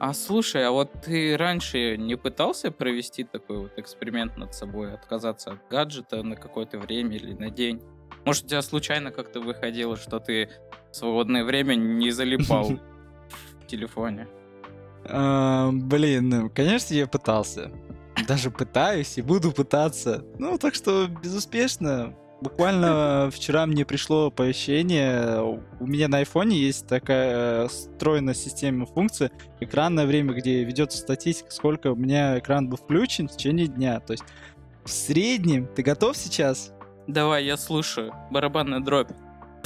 А 0.00 0.14
слушай, 0.14 0.66
а 0.66 0.70
вот 0.70 0.92
ты 1.04 1.36
раньше 1.36 1.98
не 1.98 2.16
пытался 2.16 2.70
провести 2.70 3.24
такой 3.24 3.58
вот 3.58 3.72
эксперимент 3.76 4.38
над 4.38 4.54
собой, 4.54 4.94
отказаться 4.94 5.52
от 5.52 5.68
гаджета 5.68 6.22
на 6.22 6.36
какое-то 6.36 6.78
время 6.78 7.16
или 7.16 7.34
на 7.34 7.50
день? 7.50 7.82
Может, 8.24 8.44
у 8.44 8.48
тебя 8.48 8.62
случайно 8.62 9.10
как-то 9.10 9.40
выходило, 9.40 9.98
что 9.98 10.20
ты 10.20 10.48
в 10.90 10.96
свободное 10.96 11.44
время 11.44 11.74
не 11.74 12.12
залипал 12.12 12.70
в 13.60 13.66
телефоне? 13.66 14.26
А, 15.10 15.70
блин, 15.72 16.28
ну, 16.28 16.50
конечно, 16.50 16.94
я 16.94 17.06
пытался. 17.06 17.70
Даже 18.26 18.50
пытаюсь 18.50 19.16
и 19.18 19.22
буду 19.22 19.52
пытаться. 19.52 20.24
Ну, 20.38 20.58
так 20.58 20.74
что 20.74 21.06
безуспешно. 21.06 22.14
Буквально 22.40 23.30
вчера 23.32 23.66
мне 23.66 23.84
пришло 23.84 24.26
оповещение. 24.26 25.42
У 25.80 25.86
меня 25.86 26.08
на 26.08 26.18
айфоне 26.18 26.56
есть 26.56 26.86
такая 26.86 27.68
встроенная 27.68 28.34
система 28.34 28.86
функции 28.86 29.30
экранное 29.60 30.06
время, 30.06 30.34
где 30.34 30.64
ведется 30.64 30.98
статистика, 30.98 31.50
сколько 31.50 31.92
у 31.92 31.96
меня 31.96 32.38
экран 32.38 32.68
был 32.68 32.76
включен 32.76 33.28
в 33.28 33.32
течение 33.32 33.66
дня. 33.66 34.00
То 34.00 34.12
есть 34.12 34.24
в 34.84 34.90
среднем, 34.90 35.66
ты 35.74 35.82
готов 35.82 36.16
сейчас? 36.16 36.72
Давай, 37.06 37.44
я 37.44 37.56
слушаю. 37.56 38.12
Барабанная 38.30 38.80
дробь. 38.80 39.10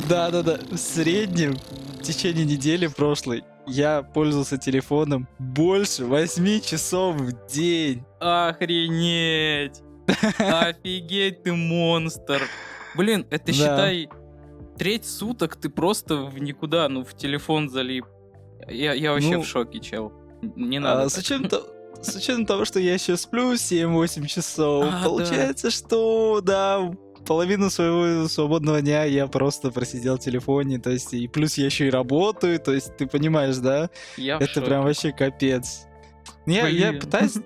Да-да-да, 0.09 0.59
в 0.71 0.77
среднем 0.77 1.55
в 1.55 2.03
течение 2.03 2.45
недели 2.45 2.87
прошлой 2.87 3.45
я 3.67 4.03
пользовался 4.03 4.59
телефоном 4.59 5.29
больше 5.39 6.05
8 6.05 6.61
часов 6.61 7.17
в 7.17 7.47
день. 7.47 8.05
Охренеть! 8.21 9.81
Офигеть, 10.39 11.43
ты 11.43 11.53
монстр! 11.53 12.43
Блин, 12.97 13.27
это 13.31 13.47
Да. 13.47 13.53
считай, 13.53 14.09
треть 14.77 15.07
суток 15.07 15.57
ты 15.57 15.71
просто 15.71 16.17
в 16.25 16.39
никуда, 16.41 16.89
ну, 16.89 17.05
в 17.05 17.15
телефон 17.17 17.69
залип. 17.71 18.05
Я, 18.69 18.93
я 18.95 19.13
вообще 19.13 19.37
Ну, 19.37 19.43
в 19.43 19.47
шоке, 19.47 19.81
чел. 19.81 20.13
Не 20.57 20.79
А, 20.79 20.81
надо. 20.81 21.09
с, 21.09 21.15
так. 21.15 21.25
учетом, 21.25 21.49
то- 21.49 21.67
с 22.03 22.17
учетом 22.17 22.47
того, 22.47 22.65
что 22.65 22.81
я 22.81 22.95
еще 22.95 23.17
сплю 23.17 23.53
7-8 23.55 24.27
часов, 24.27 24.85
А, 24.89 24.91
да. 24.91 25.05
получается, 25.09 25.71
что 25.71 26.41
да, 26.43 26.81
половину 27.33 27.71
своего 27.71 28.29
свободного 28.29 28.83
дня 28.83 29.05
я 29.05 29.27
просто 29.27 29.71
просидел 29.71 30.17
в 30.17 30.21
телефоне, 30.21 30.79
то 30.79 30.91
есть 30.91 31.15
и 31.15 31.27
плюс 31.29 31.57
я 31.57 31.65
еще 31.65 31.87
и 31.87 31.91
работаю, 31.91 32.61
то 32.61 32.75
есть 32.75 32.95
ты 32.99 33.07
понимаешь, 33.07 33.57
да? 33.57 33.89
Я 34.19 34.37
Это 34.37 34.61
прям 34.61 34.85
вообще 34.85 35.13
капец. 35.13 35.87
Я, 36.45 36.69
я 36.69 36.93
пытаюсь 36.93 37.37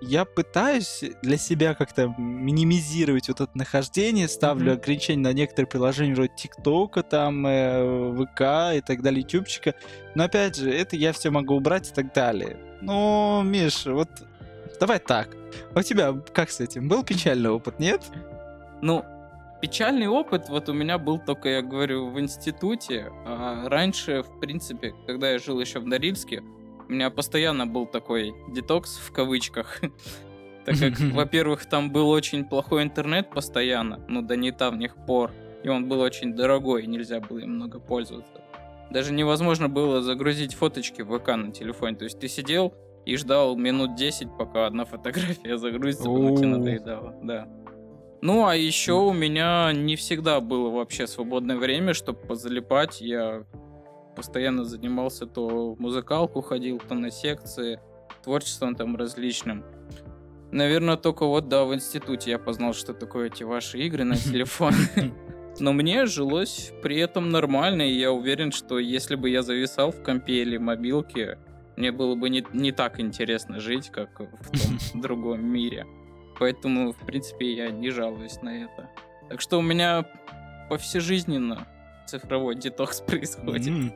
я 0.00 0.24
пытаюсь 0.24 1.04
для 1.22 1.36
себя 1.36 1.74
как-то 1.74 2.12
минимизировать 2.18 3.28
вот 3.28 3.40
это 3.40 3.50
нахождение, 3.56 4.26
ставлю 4.26 4.72
Мгм. 4.72 4.80
ограничения 4.80 5.22
на 5.22 5.32
некоторые 5.32 5.68
приложения 5.68 6.14
вроде 6.14 6.32
ТикТока, 6.36 7.04
там, 7.04 7.46
э, 7.46 8.12
ВК 8.16 8.76
и 8.76 8.80
так 8.80 9.00
далее, 9.00 9.20
Ютубчика. 9.20 9.74
Но 10.16 10.24
опять 10.24 10.56
же, 10.56 10.70
это 10.70 10.96
я 10.96 11.12
все 11.12 11.30
могу 11.30 11.54
убрать 11.54 11.88
и 11.88 11.94
так 11.94 12.12
далее. 12.12 12.56
Ну, 12.82 13.42
Миш, 13.44 13.86
вот 13.86 14.08
давай 14.80 14.98
так. 14.98 15.28
У 15.74 15.80
тебя 15.82 16.12
как 16.34 16.50
с 16.50 16.58
этим? 16.60 16.88
Был 16.88 17.04
печальный 17.04 17.50
опыт, 17.50 17.78
нет? 17.78 18.02
Ну, 18.82 19.04
печальный 19.60 20.08
опыт 20.08 20.48
вот 20.48 20.68
у 20.68 20.72
меня 20.72 20.98
был 20.98 21.18
только, 21.18 21.48
я 21.48 21.62
говорю, 21.62 22.08
в 22.08 22.20
институте. 22.20 23.10
А 23.24 23.68
раньше, 23.68 24.22
в 24.22 24.40
принципе, 24.40 24.94
когда 25.06 25.30
я 25.30 25.38
жил 25.38 25.60
еще 25.60 25.80
в 25.80 25.86
Норильске, 25.86 26.42
у 26.88 26.92
меня 26.92 27.10
постоянно 27.10 27.66
был 27.66 27.86
такой 27.86 28.34
детокс 28.48 28.96
в 28.96 29.12
кавычках. 29.12 29.80
Так 30.64 30.78
как, 30.78 30.98
во-первых, 31.12 31.66
там 31.66 31.90
был 31.90 32.08
очень 32.08 32.46
плохой 32.46 32.84
интернет 32.84 33.28
постоянно, 33.28 34.00
ну, 34.08 34.22
до 34.22 34.34
недавних 34.34 34.96
пор. 34.96 35.30
И 35.62 35.68
он 35.68 35.88
был 35.88 36.00
очень 36.00 36.34
дорогой, 36.34 36.86
нельзя 36.86 37.20
было 37.20 37.40
им 37.40 37.56
много 37.56 37.80
пользоваться. 37.80 38.40
Даже 38.90 39.12
невозможно 39.12 39.68
было 39.68 40.00
загрузить 40.00 40.54
фоточки 40.54 41.02
в 41.02 41.18
ВК 41.18 41.36
на 41.36 41.52
телефоне. 41.52 41.96
То 41.96 42.04
есть 42.04 42.18
ты 42.18 42.28
сидел 42.28 42.74
и 43.04 43.16
ждал 43.16 43.56
минут 43.56 43.94
10, 43.94 44.28
пока 44.38 44.66
одна 44.66 44.84
фотография 44.84 45.58
загрузится, 45.58 46.04
потом 46.04 46.36
тебе 46.36 46.48
надоедало. 46.48 47.14
Да. 47.22 47.48
Ну, 48.24 48.46
а 48.46 48.56
еще 48.56 48.94
у 48.94 49.12
меня 49.12 49.70
не 49.74 49.96
всегда 49.96 50.40
было 50.40 50.70
вообще 50.70 51.06
свободное 51.06 51.58
время, 51.58 51.92
чтобы 51.92 52.20
позалипать. 52.20 53.02
Я 53.02 53.44
постоянно 54.16 54.64
занимался 54.64 55.26
то 55.26 55.74
в 55.74 55.78
музыкалку 55.78 56.40
ходил, 56.40 56.78
то 56.78 56.94
на 56.94 57.10
секции, 57.10 57.80
творчеством 58.22 58.76
там 58.76 58.96
различным. 58.96 59.62
Наверное, 60.52 60.96
только 60.96 61.26
вот, 61.26 61.50
да, 61.50 61.66
в 61.66 61.74
институте 61.74 62.30
я 62.30 62.38
познал, 62.38 62.72
что 62.72 62.94
такое 62.94 63.26
эти 63.26 63.42
ваши 63.42 63.78
игры 63.80 64.04
на 64.04 64.16
телефон. 64.32 64.72
Но 65.60 65.74
мне 65.74 66.06
жилось 66.06 66.72
при 66.82 66.96
этом 66.96 67.28
нормально, 67.28 67.82
и 67.82 67.92
я 67.92 68.10
уверен, 68.10 68.52
что 68.52 68.78
если 68.78 69.16
бы 69.16 69.28
я 69.28 69.42
зависал 69.42 69.90
в 69.90 70.02
компе 70.02 70.40
или 70.40 70.56
мобилке, 70.56 71.38
мне 71.76 71.92
было 71.92 72.14
бы 72.14 72.30
не, 72.30 72.42
не 72.54 72.72
так 72.72 73.00
интересно 73.00 73.60
жить, 73.60 73.90
как 73.90 74.18
в 74.18 74.50
том 74.50 74.78
другом 75.02 75.44
мире. 75.44 75.84
Поэтому, 76.38 76.92
в 76.92 76.98
принципе, 76.98 77.52
я 77.52 77.70
не 77.70 77.90
жалуюсь 77.90 78.42
на 78.42 78.64
это. 78.64 78.90
Так 79.28 79.40
что 79.40 79.58
у 79.58 79.62
меня 79.62 80.04
повсежизненно 80.68 81.66
цифровой 82.06 82.56
детокс 82.56 83.00
происходит. 83.06 83.94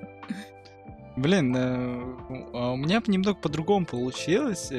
Блин, 1.17 1.57
э, 1.57 2.17
а 2.55 2.73
у 2.73 2.77
меня 2.77 3.03
немного 3.07 3.39
по-другому 3.39 3.87
получилось. 3.87 4.71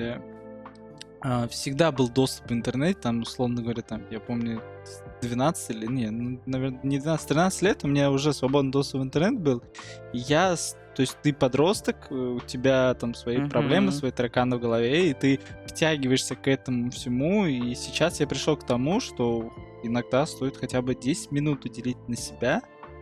Э. 1.21 1.27
А, 1.27 1.47
Всегда 1.47 1.91
был 1.91 2.09
доступ 2.09 2.49
в 2.49 2.53
интернет, 2.53 3.01
там, 3.01 3.21
условно 3.21 3.61
говоря, 3.61 3.81
там, 3.81 4.03
я 4.11 4.19
помню, 4.19 4.61
с 4.85 5.01
12 5.25 5.69
или, 5.71 5.85
не, 5.85 6.39
наверное, 6.45 6.79
не 6.83 6.97
12-13 6.99 7.63
лет 7.65 7.83
у 7.83 7.87
меня 7.87 8.09
уже 8.11 8.33
свободный 8.33 8.71
доступ 8.71 9.01
в 9.01 9.03
интернет 9.03 9.39
был. 9.39 9.61
И 10.13 10.17
я, 10.19 10.55
то 10.95 11.01
есть 11.01 11.17
ты 11.21 11.33
подросток, 11.33 12.07
э, 12.09 12.15
у 12.15 12.39
тебя 12.39 12.93
там 12.93 13.13
свои 13.13 13.47
проблемы, 13.49 13.87
Мгм. 13.87 13.91
свои 13.95 14.11
тараканы 14.11 14.57
в 14.57 14.59
голове, 14.59 15.09
и 15.11 15.13
ты 15.13 15.39
втягиваешься 15.65 16.35
к 16.35 16.47
этому 16.47 16.89
всему. 16.91 17.45
И 17.45 17.75
сейчас 17.75 18.19
я 18.19 18.27
пришел 18.27 18.55
к 18.57 18.65
тому, 18.65 18.99
что 18.99 19.51
иногда 19.83 20.25
стоит 20.25 20.57
хотя 20.57 20.81
бы 20.81 20.95
10 20.95 21.31
минут 21.31 21.65
уделить 21.65 21.97
на 22.07 22.15
себя, 22.15 22.61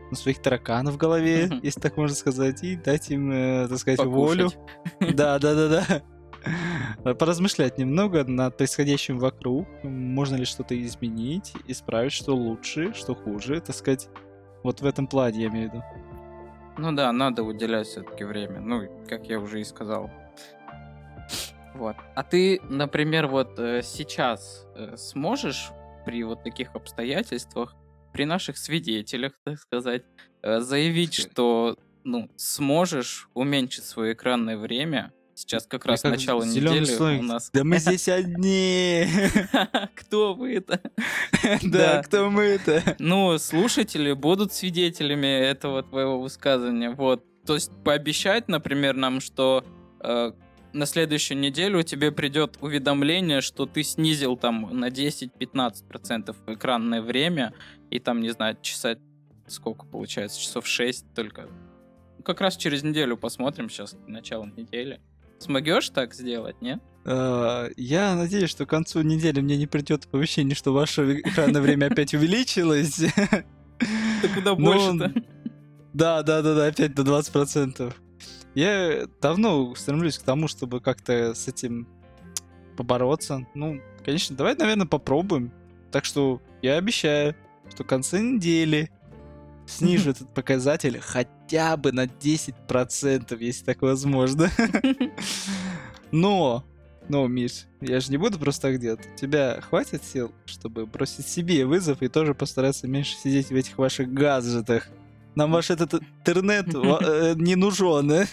на 0.10 0.16
своих 0.16 0.42
тараканов 0.42 0.94
в 0.96 0.98
голове, 0.98 1.48
Мгм. 1.48 1.60
если 1.64 1.80
так 1.82 1.98
можно 1.98 2.16
сказать, 2.16 2.64
и 2.64 2.76
дать 2.78 3.10
им, 3.12 3.32
э, 3.32 3.68
так 3.68 3.78
сказать, 3.78 4.04
волю. 4.04 4.50
Покушать. 4.50 5.16
Да, 5.16 5.38
да, 5.40 5.54
да, 5.54 5.68
да. 5.70 6.02
Поразмышлять 7.04 7.78
немного 7.78 8.24
над 8.24 8.58
происходящим 8.58 9.20
вокруг. 9.20 9.68
Можно 9.84 10.36
ли 10.36 10.46
что-то 10.46 10.80
изменить, 10.82 11.54
исправить, 11.68 12.14
что 12.14 12.36
лучше, 12.36 12.94
что 12.94 13.16
хуже, 13.16 13.62
так 13.62 13.76
сказать. 13.76 14.10
Вот 14.64 14.82
в 14.82 14.86
этом 14.86 15.08
плане 15.08 15.44
я 15.44 15.48
имею 15.48 15.70
в 15.70 15.74
виду. 15.74 15.84
Ну 16.78 16.92
да, 16.92 17.12
надо 17.12 17.44
уделять 17.44 17.88
все-таки 17.88 18.24
время. 18.24 18.60
Ну, 18.60 18.88
как 19.08 19.28
я 19.28 19.40
уже 19.40 19.62
и 19.62 19.64
сказал. 19.64 20.12
Вот. 21.74 21.96
А 22.16 22.24
ты, 22.24 22.60
например, 22.70 23.28
вот 23.28 23.60
э, 23.60 23.82
сейчас 23.84 24.66
э, 24.76 24.96
сможешь 24.98 25.70
при 26.06 26.24
вот 26.24 26.44
таких 26.44 26.76
обстоятельствах, 26.76 27.76
при 28.14 28.26
наших 28.26 28.58
свидетелях, 28.58 29.34
так 29.44 29.60
сказать, 29.60 30.04
э, 30.42 30.60
заявить, 30.60 31.14
что 31.14 31.78
ну, 32.04 32.32
сможешь 32.36 33.30
уменьшить 33.34 33.84
свое 33.84 34.14
экранное 34.14 34.58
время? 34.58 35.12
Сейчас 35.38 35.68
как 35.68 35.86
раз 35.86 36.02
как 36.02 36.14
начало 36.14 36.44
недели 36.44 36.84
слой. 36.86 37.20
у 37.20 37.22
нас. 37.22 37.52
Да 37.54 37.64
мы 37.64 37.78
здесь 37.78 38.08
одни. 38.10 39.06
Кто 39.96 40.34
вы 40.34 40.56
это? 40.56 40.82
Да, 41.62 41.98
Да. 41.98 42.04
кто 42.04 42.30
мы 42.32 42.42
это? 42.44 42.96
Ну, 42.98 43.38
слушатели 43.38 44.14
будут 44.14 44.52
свидетелями 44.52 45.28
этого 45.28 45.84
твоего 45.84 46.20
высказывания. 46.20 46.90
Вот. 46.90 47.24
То 47.46 47.54
есть 47.54 47.72
пообещать, 47.84 48.48
например, 48.48 48.96
нам, 48.96 49.22
что 49.22 49.64
э, 50.02 50.32
на 50.74 50.86
следующую 50.88 51.38
неделю 51.38 51.84
тебе 51.84 52.12
придет 52.12 52.58
уведомление, 52.60 53.42
что 53.42 53.68
ты 53.68 53.84
снизил 53.84 54.36
там 54.38 54.68
на 54.78 54.90
10-15% 54.90 56.36
экранное 56.48 57.02
время, 57.04 57.54
и 57.92 58.00
там, 58.00 58.22
не 58.22 58.30
знаю, 58.32 58.58
часа 58.64 58.98
сколько 59.46 59.86
получается, 59.86 60.42
часов 60.42 60.66
6 60.68 61.14
только. 61.14 61.48
Как 62.26 62.42
раз 62.42 62.58
через 62.58 62.84
неделю 62.84 63.16
посмотрим, 63.18 63.70
сейчас 63.70 63.96
начало 64.08 64.46
недели. 64.58 65.00
Смогешь 65.40 65.90
так 65.90 66.14
сделать, 66.14 66.62
нет? 66.62 66.80
А, 67.06 67.68
Я 67.78 68.16
надеюсь, 68.16 68.50
что 68.50 68.66
к 68.66 68.70
концу 68.70 69.02
недели 69.02 69.40
мне 69.42 69.58
не 69.58 69.68
придет 69.68 70.06
оповещение, 70.06 70.56
что 70.56 70.74
ваше 70.74 71.20
экранное 71.22 71.62
время 71.62 71.88
опять 71.88 72.14
увеличилось. 72.14 72.96
Ты 74.22 74.28
куда 74.34 74.56
Ну, 74.56 74.58
больше-то? 74.58 75.14
Да, 75.94 76.22
да, 76.24 76.42
да, 76.42 76.54
да, 76.56 76.66
опять 76.68 76.94
до 76.96 77.04
20%. 77.04 77.94
Я 78.56 79.08
давно 79.22 79.76
стремлюсь 79.76 80.18
к 80.18 80.24
тому, 80.24 80.48
чтобы 80.48 80.82
как-то 80.82 81.34
с 81.34 81.48
этим 81.48 81.88
побороться. 82.76 83.46
Ну, 83.54 83.80
конечно, 84.04 84.36
давай, 84.36 84.56
наверное, 84.56 84.88
попробуем. 84.88 85.52
Так 85.92 86.06
что 86.06 86.42
я 86.62 86.78
обещаю, 86.78 87.36
что 87.74 87.84
к 87.84 87.88
концу 87.88 88.18
недели 88.18 88.90
снижу 89.68 90.12
этот 90.12 90.34
показатель 90.34 91.00
хотя 91.00 91.78
бы 91.78 91.92
на 91.92 92.06
10%, 92.06 93.38
если 93.40 93.66
так 93.66 93.82
возможно. 93.82 94.50
Но, 96.12 96.64
но, 97.10 97.28
Миш, 97.28 97.68
я 97.82 98.00
же 98.00 98.12
не 98.12 98.18
буду 98.18 98.40
просто 98.40 98.70
так 98.70 98.80
делать. 98.80 99.08
У 99.14 99.18
тебя 99.18 99.62
хватит 99.62 100.04
сил, 100.04 100.32
чтобы 100.46 100.86
бросить 100.86 101.28
себе 101.28 101.66
вызов 101.66 102.02
и 102.02 102.08
тоже 102.08 102.34
постараться 102.34 102.88
меньше 102.88 103.16
сидеть 103.16 103.50
в 103.50 103.56
этих 103.56 103.78
ваших 103.78 104.12
гаджетах? 104.14 104.88
Нам 105.36 105.52
ваш 105.52 105.70
этот 105.70 105.94
интернет 105.94 106.68
э, 106.74 107.34
не 107.36 107.56
нужен, 107.56 108.12
э? 108.12 108.26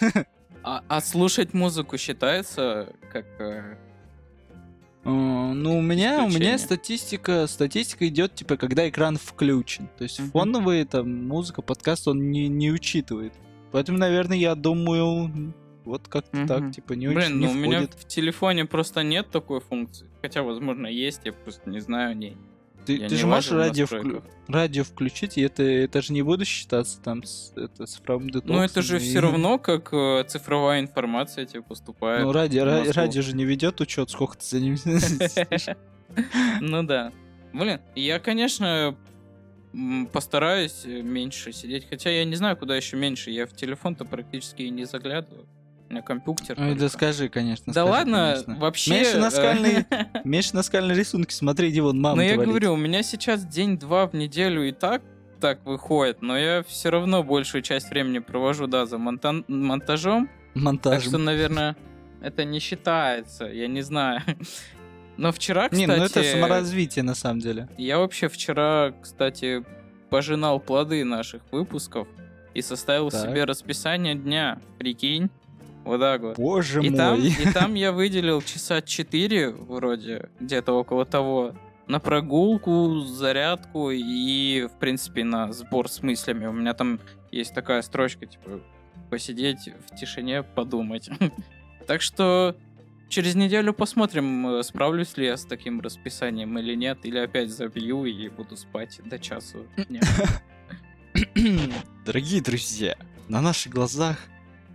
А, 0.63 0.83
а 0.87 1.01
слушать 1.01 1.53
музыку 1.53 1.97
считается 1.97 2.93
как... 3.11 3.25
э, 5.05 5.09
Ну, 5.09 5.77
у 5.77 5.81
меня, 5.81 6.23
у 6.25 6.29
меня 6.29 6.57
статистика, 6.57 7.47
статистика 7.47 8.07
идет, 8.07 8.35
типа, 8.35 8.57
когда 8.57 8.87
экран 8.89 9.17
включен. 9.17 9.87
То 9.97 10.03
есть 10.03 10.19
Мгм. 10.19 10.31
фоновые 10.31 10.85
там 10.85 11.27
музыка, 11.27 11.61
подкаст 11.61 12.07
он 12.07 12.31
не, 12.31 12.47
не 12.47 12.71
учитывает. 12.71 13.33
Поэтому, 13.71 13.97
наверное, 13.97 14.37
я 14.37 14.55
думаю, 14.55 15.53
вот 15.85 16.07
как-то 16.07 16.37
Мгм. 16.37 16.47
так, 16.47 16.71
типа, 16.71 16.93
не 16.93 17.07
Блин, 17.07 17.17
очень 17.19 17.35
не 17.39 17.45
ну 17.45 17.51
у 17.51 17.55
меня 17.55 17.77
входит. 17.79 17.93
в 17.93 18.07
телефоне 18.07 18.65
просто 18.65 19.03
нет 19.03 19.29
такой 19.29 19.59
функции. 19.61 20.07
Хотя, 20.21 20.41
возможно, 20.43 20.87
есть, 20.87 21.21
я 21.25 21.33
просто 21.33 21.69
не 21.69 21.79
знаю 21.79 22.11
о 22.11 22.13
ней. 22.15 22.37
Ты, 22.85 22.97
я 22.97 23.09
ты 23.09 23.15
же 23.15 23.25
можешь 23.27 23.51
радио, 23.51 23.85
вклю- 23.85 24.23
радио 24.47 24.83
включить, 24.83 25.37
и 25.37 25.41
это, 25.41 25.63
это 25.63 26.01
же 26.01 26.13
не 26.13 26.21
будет 26.21 26.47
считаться 26.47 27.01
там 27.01 27.23
с, 27.23 27.51
это, 27.55 27.85
цифровым 27.85 28.29
детоксом. 28.29 28.55
Ну, 28.57 28.61
это 28.63 28.81
же 28.81 28.97
и- 28.97 28.99
все 28.99 29.19
равно 29.21 29.57
как 29.57 29.89
э, 29.93 30.23
цифровая 30.27 30.79
информация 30.81 31.45
тебе 31.45 31.63
поступает. 31.63 32.23
Ну, 32.23 32.31
радио, 32.31 32.63
ра- 32.65 32.91
радио 32.93 33.21
же 33.21 33.35
не 33.35 33.45
ведет 33.45 33.81
учет, 33.81 34.09
сколько 34.09 34.37
ты 34.37 34.45
за 34.45 34.59
ним. 34.59 34.77
Ну 36.61 36.83
да. 36.83 37.11
Блин, 37.53 37.79
я, 37.95 38.19
конечно, 38.19 38.95
постараюсь 40.11 40.83
э, 40.85 41.01
меньше 41.01 41.51
сидеть. 41.51 41.87
Хотя 41.89 42.09
я 42.09 42.23
не 42.25 42.35
знаю, 42.35 42.57
куда 42.57 42.75
еще 42.75 42.97
меньше. 42.97 43.31
Я 43.31 43.45
в 43.45 43.53
телефон-то 43.53 44.05
практически 44.05 44.63
и 44.63 44.69
не 44.69 44.85
заглядываю. 44.85 45.45
Меня 45.95 46.01
компьютер. 46.01 46.59
Ой, 46.59 46.75
да 46.75 46.89
скажи, 46.89 47.29
конечно. 47.29 47.67
Да 47.67 47.83
скажи, 47.83 47.89
ладно, 47.89 48.31
конечно. 48.33 48.55
вообще... 48.59 48.91
Меньше 48.91 49.17
наскальные, 49.17 49.87
меньше 50.25 50.53
наскальные 50.53 50.97
рисунки, 50.97 51.33
смотри, 51.33 51.69
где 51.69 51.81
вон 51.81 52.01
мама 52.01 52.17
Ну, 52.17 52.21
я 52.21 52.35
говорю, 52.35 52.73
у 52.73 52.75
меня 52.75 53.01
сейчас 53.01 53.45
день-два 53.45 54.07
в 54.07 54.13
неделю 54.13 54.67
и 54.67 54.73
так 54.73 55.01
так 55.39 55.65
выходит, 55.65 56.21
но 56.21 56.37
я 56.37 56.63
все 56.63 56.89
равно 56.89 57.23
большую 57.23 57.61
часть 57.61 57.89
времени 57.89 58.19
провожу, 58.19 58.67
да, 58.67 58.85
за 58.85 58.97
монтан- 58.97 59.45
монтажом. 59.47 60.27
Так 60.53 60.63
Монтаж. 60.63 61.03
что, 61.03 61.17
наверное, 61.17 61.77
это 62.21 62.43
не 62.43 62.59
считается, 62.59 63.45
я 63.45 63.67
не 63.67 63.81
знаю. 63.81 64.21
Но 65.17 65.31
вчера, 65.31 65.69
кстати... 65.69 65.79
Не, 65.79 65.87
ну 65.87 65.93
это 66.03 66.23
саморазвитие 66.23 67.03
на 67.03 67.15
самом 67.15 67.39
деле. 67.39 67.69
Я 67.77 67.99
вообще 67.99 68.27
вчера, 68.27 68.93
кстати, 69.01 69.63
пожинал 70.09 70.59
плоды 70.59 71.05
наших 71.05 71.41
выпусков 71.51 72.07
и 72.53 72.61
составил 72.61 73.11
Так. 73.11 73.21
себе 73.21 73.45
расписание 73.45 74.15
дня. 74.15 74.59
Прикинь. 74.77 75.29
Вот 75.85 75.99
так 75.99 76.21
вот. 76.21 76.37
Боже 76.37 76.83
И 76.83 76.89
там, 76.89 77.19
мой. 77.19 77.29
и 77.29 77.51
там 77.53 77.73
я 77.75 77.91
выделил 77.91 78.41
часа 78.41 78.81
4, 78.81 79.51
вроде, 79.51 80.29
где-то 80.39 80.73
около 80.73 81.05
того, 81.05 81.53
на 81.87 81.99
прогулку, 81.99 83.01
зарядку 83.01 83.91
и, 83.91 84.67
в 84.67 84.79
принципе, 84.79 85.23
на 85.23 85.53
сбор 85.53 85.87
с 85.87 86.01
мыслями. 86.01 86.47
У 86.47 86.51
меня 86.51 86.73
там 86.73 86.99
есть 87.31 87.53
такая 87.53 87.83
строчка, 87.83 88.25
типа, 88.25 88.61
посидеть 89.11 89.69
в 89.87 89.95
тишине, 89.95 90.43
подумать. 90.43 91.09
Так 91.87 92.01
что 92.01 92.55
через 93.09 93.35
неделю 93.35 93.71
посмотрим, 93.71 94.47
э, 94.47 94.63
справлюсь 94.63 95.17
ли 95.17 95.27
я 95.27 95.37
с 95.37 95.45
таким 95.45 95.81
расписанием 95.81 96.57
или 96.57 96.73
нет, 96.73 96.97
или 97.03 97.19
опять 97.19 97.51
забью 97.51 98.05
и 98.05 98.27
буду 98.27 98.57
спать 98.57 98.99
до 99.05 99.19
часу 99.19 99.67
дня. 99.87 100.01
Дорогие 102.03 102.41
друзья, 102.41 102.97
на 103.27 103.39
наших 103.39 103.71
глазах 103.71 104.17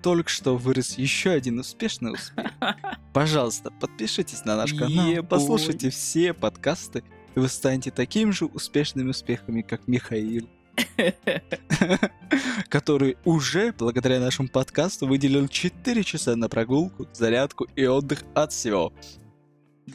только 0.03 0.31
что 0.31 0.57
вырос 0.57 0.99
еще 0.99 1.31
один 1.31 1.59
успешный 1.59 2.13
успех. 2.13 2.53
Пожалуйста, 3.13 3.71
подпишитесь 3.71 4.45
на 4.45 4.57
наш 4.57 4.73
канал, 4.73 5.07
Е-бой. 5.07 5.29
послушайте 5.29 5.91
все 5.91 6.33
подкасты, 6.33 7.03
и 7.35 7.39
вы 7.39 7.49
станете 7.49 7.91
такими 7.91 8.31
же 8.31 8.47
успешными 8.47 9.11
успехами, 9.11 9.63
как 9.63 9.87
Михаил, 9.89 10.49
который 12.69 13.17
уже, 13.25 13.73
благодаря 13.73 14.21
нашему 14.21 14.49
подкасту, 14.49 15.07
выделил 15.07 15.49
4 15.49 16.05
часа 16.05 16.37
на 16.37 16.49
прогулку, 16.49 17.09
зарядку 17.13 17.67
и 17.77 17.87
отдых 17.87 18.25
от 18.35 18.53
всего. 18.53 18.93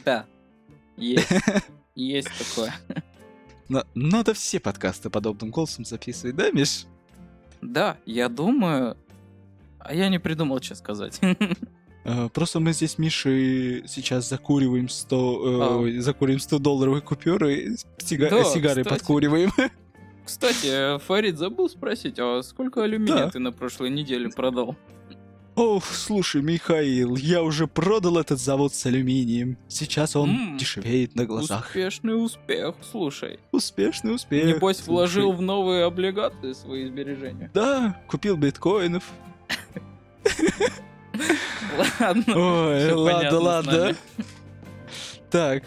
Да, 0.04 0.26
есть, 0.96 1.28
есть 1.94 2.30
такое. 2.38 2.74
Но 3.68 3.84
надо 3.94 4.34
все 4.34 4.60
подкасты 4.60 5.10
подобным 5.10 5.50
голосом 5.50 5.84
записывать, 5.84 6.36
да, 6.36 6.50
Миш? 6.50 6.86
Да, 7.60 7.96
я 8.06 8.28
думаю... 8.28 8.96
А 9.88 9.94
я 9.94 10.08
не 10.08 10.18
придумал, 10.18 10.60
что 10.62 10.74
сказать. 10.74 11.20
Э, 12.04 12.28
Просто 12.32 12.60
мы 12.60 12.72
здесь, 12.72 12.98
Миши, 12.98 13.82
сейчас 13.88 14.28
закуриваем 14.28 14.88
100, 14.88 15.16
э, 15.16 15.62
А. 15.62 15.76
ой, 15.78 15.98
закуриваем 15.98 16.38
100 16.40 16.58
долларовые 16.60 17.00
купюры, 17.02 17.76
сига- 17.98 18.30
Да, 18.30 18.44
сигары 18.44 18.82
кстати. 18.82 18.88
подкуриваем. 19.00 19.50
Кстати, 20.24 20.98
Фарид 21.06 21.38
забыл 21.38 21.68
спросить, 21.68 22.18
а 22.18 22.42
сколько 22.42 22.82
алюминия 22.84 23.24
Да. 23.26 23.30
ты 23.30 23.38
на 23.38 23.52
прошлой 23.52 23.90
неделе 23.90 24.28
продал? 24.28 24.76
Ох, 25.54 25.84
слушай, 25.86 26.42
Михаил, 26.42 27.16
я 27.16 27.42
уже 27.42 27.66
продал 27.66 28.18
этот 28.18 28.38
завод 28.38 28.74
с 28.74 28.84
алюминием. 28.86 29.56
Сейчас 29.68 30.14
он 30.14 30.28
М, 30.30 30.56
дешевеет 30.58 31.14
на 31.14 31.24
глазах. 31.24 31.64
Успешный 31.66 32.22
успех, 32.22 32.74
слушай. 32.90 33.40
Успешный 33.52 34.14
успех. 34.14 34.44
Небось, 34.44 34.76
слушай. 34.76 34.88
вложил 34.90 35.32
в 35.32 35.40
новые 35.40 35.84
облигации 35.84 36.52
свои 36.52 36.86
сбережения. 36.86 37.50
Да, 37.54 37.98
купил 38.06 38.36
биткоинов. 38.36 39.04
Ладно. 42.00 42.24
Ой, 42.34 42.92
ладно, 42.92 43.38
ладно. 43.40 43.96
Так. 45.30 45.64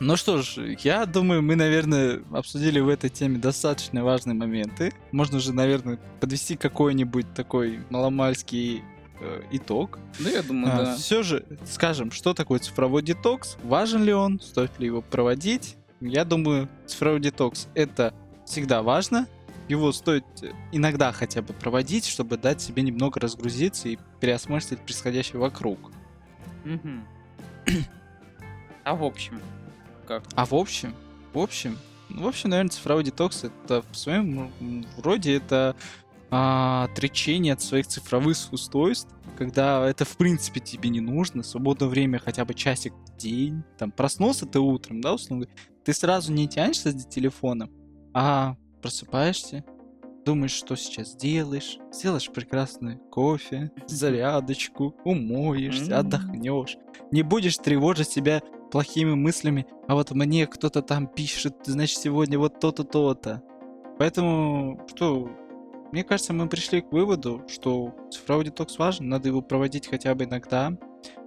Ну 0.00 0.16
что 0.16 0.40
ж, 0.40 0.76
я 0.82 1.04
думаю, 1.04 1.42
мы, 1.42 1.56
наверное, 1.56 2.22
обсудили 2.32 2.80
в 2.80 2.88
этой 2.88 3.10
теме 3.10 3.38
достаточно 3.38 4.02
важные 4.02 4.34
моменты. 4.34 4.94
Можно 5.12 5.40
же, 5.40 5.52
наверное, 5.52 5.98
подвести 6.20 6.56
какой-нибудь 6.56 7.34
такой 7.34 7.80
маломальский 7.90 8.82
э, 9.20 9.42
итог. 9.52 9.98
Да, 10.18 10.30
я 10.30 10.42
думаю, 10.42 10.74
да. 10.74 10.96
Все 10.96 11.22
же, 11.22 11.44
скажем, 11.66 12.10
что 12.12 12.32
такое 12.32 12.60
цифровой 12.60 13.02
детокс, 13.02 13.58
важен 13.62 14.02
ли 14.02 14.14
он, 14.14 14.40
стоит 14.40 14.78
ли 14.78 14.86
его 14.86 15.02
проводить. 15.02 15.76
Я 16.00 16.24
думаю, 16.24 16.70
цифровой 16.86 17.20
детокс 17.20 17.68
это 17.74 18.14
всегда 18.46 18.82
важно. 18.82 19.26
Его 19.70 19.92
стоит 19.92 20.24
иногда 20.72 21.12
хотя 21.12 21.42
бы 21.42 21.54
проводить, 21.54 22.04
чтобы 22.04 22.36
дать 22.36 22.60
себе 22.60 22.82
немного 22.82 23.20
разгрузиться 23.20 23.88
и 23.88 23.98
переосмыслить 24.18 24.80
происходящее 24.80 25.38
вокруг. 25.38 25.92
Мгм. 26.64 27.06
А 28.82 28.96
в 28.96 29.04
общем, 29.04 29.40
как? 30.08 30.24
А 30.34 30.46
в 30.46 30.54
общем, 30.54 30.94
в 31.34 31.38
общем, 31.38 31.78
ну, 32.08 32.22
в 32.22 32.26
общем, 32.26 32.48
наверное, 32.50 32.70
цифровой 32.70 33.04
детокс 33.04 33.44
это 33.44 33.84
в 33.92 33.96
своем 33.96 34.50
м, 34.58 34.86
роде 34.96 35.36
это 35.36 35.76
а, 36.30 36.88
отречение 36.90 37.52
от 37.52 37.60
своих 37.60 37.86
цифровых 37.86 38.36
устройств, 38.52 39.14
когда 39.36 39.86
это 39.86 40.04
в 40.04 40.16
принципе 40.16 40.58
тебе 40.60 40.88
не 40.88 41.00
нужно, 41.00 41.42
свободное 41.42 41.88
время 41.88 42.18
хотя 42.18 42.44
бы 42.44 42.54
часик 42.54 42.94
в 42.94 43.16
день, 43.18 43.62
там 43.78 43.92
проснулся 43.92 44.46
ты 44.46 44.58
утром, 44.58 45.02
да, 45.02 45.12
условно, 45.14 45.46
ты 45.84 45.92
сразу 45.92 46.32
не 46.32 46.48
тянешься 46.48 46.90
за 46.90 47.06
телефоном, 47.06 47.70
а 48.14 48.56
просыпаешься, 48.80 49.64
думаешь, 50.24 50.52
что 50.52 50.76
сейчас 50.76 51.14
делаешь, 51.14 51.78
сделаешь 51.92 52.30
прекрасный 52.30 52.98
кофе, 53.10 53.70
зарядочку, 53.86 54.94
умоешься, 55.04 55.98
отдохнешь, 55.98 56.76
не 57.10 57.22
будешь 57.22 57.56
тревожить 57.58 58.08
себя 58.08 58.42
плохими 58.70 59.14
мыслями, 59.14 59.66
а 59.88 59.94
вот 59.94 60.12
мне 60.12 60.46
кто-то 60.46 60.82
там 60.82 61.06
пишет, 61.06 61.56
значит, 61.64 61.98
сегодня 61.98 62.38
вот 62.38 62.60
то-то, 62.60 62.84
то-то. 62.84 63.42
Поэтому, 63.98 64.80
что, 64.88 65.28
мне 65.92 66.04
кажется, 66.04 66.32
мы 66.32 66.48
пришли 66.48 66.80
к 66.80 66.92
выводу, 66.92 67.42
что 67.48 67.94
цифровой 68.10 68.46
детокс 68.46 68.78
важен, 68.78 69.08
надо 69.08 69.28
его 69.28 69.42
проводить 69.42 69.88
хотя 69.88 70.14
бы 70.14 70.24
иногда, 70.24 70.72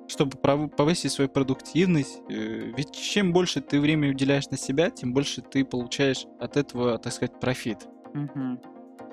чтобы 0.08 0.38
повысить 0.70 1.12
свою 1.12 1.30
продуктивность. 1.30 2.22
Э, 2.30 2.72
Ведь 2.76 2.92
чем 2.92 3.34
больше 3.34 3.62
ты 3.62 3.80
времени 3.80 4.12
уделяешь 4.12 4.50
на 4.50 4.58
себя, 4.58 4.90
тем 4.90 5.14
больше 5.14 5.42
ты 5.42 5.64
получаешь 5.66 6.26
от 6.40 6.58
этого, 6.58 6.98
так 6.98 7.14
сказать, 7.14 7.40
профит. 7.40 7.88
Мгм. 8.14 8.60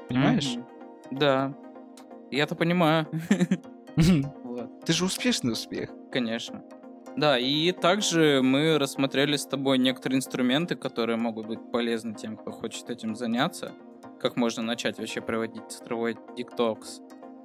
Понимаешь? 0.08 0.56
Мгм. 0.56 0.66
Да. 1.18 1.54
Я-то 2.30 2.54
понимаю. 2.54 3.06
Ты 4.84 4.92
же 4.92 5.04
успешный 5.04 5.52
успех. 5.52 5.90
Конечно. 6.12 6.62
Да, 7.16 7.38
и 7.38 7.72
также 7.72 8.40
мы 8.42 8.78
рассмотрели 8.78 9.36
с 9.36 9.44
тобой 9.46 9.78
некоторые 9.78 10.18
инструменты, 10.18 10.76
которые 10.76 11.16
могут 11.16 11.46
быть 11.46 11.58
полезны 11.72 12.14
тем, 12.14 12.36
кто 12.36 12.52
хочет 12.52 12.88
этим 12.88 13.16
заняться. 13.16 13.72
Как 14.20 14.36
можно 14.36 14.62
начать 14.62 14.98
вообще 14.98 15.20
проводить 15.20 15.70
цифровой 15.70 16.16
диктокс. 16.36 17.00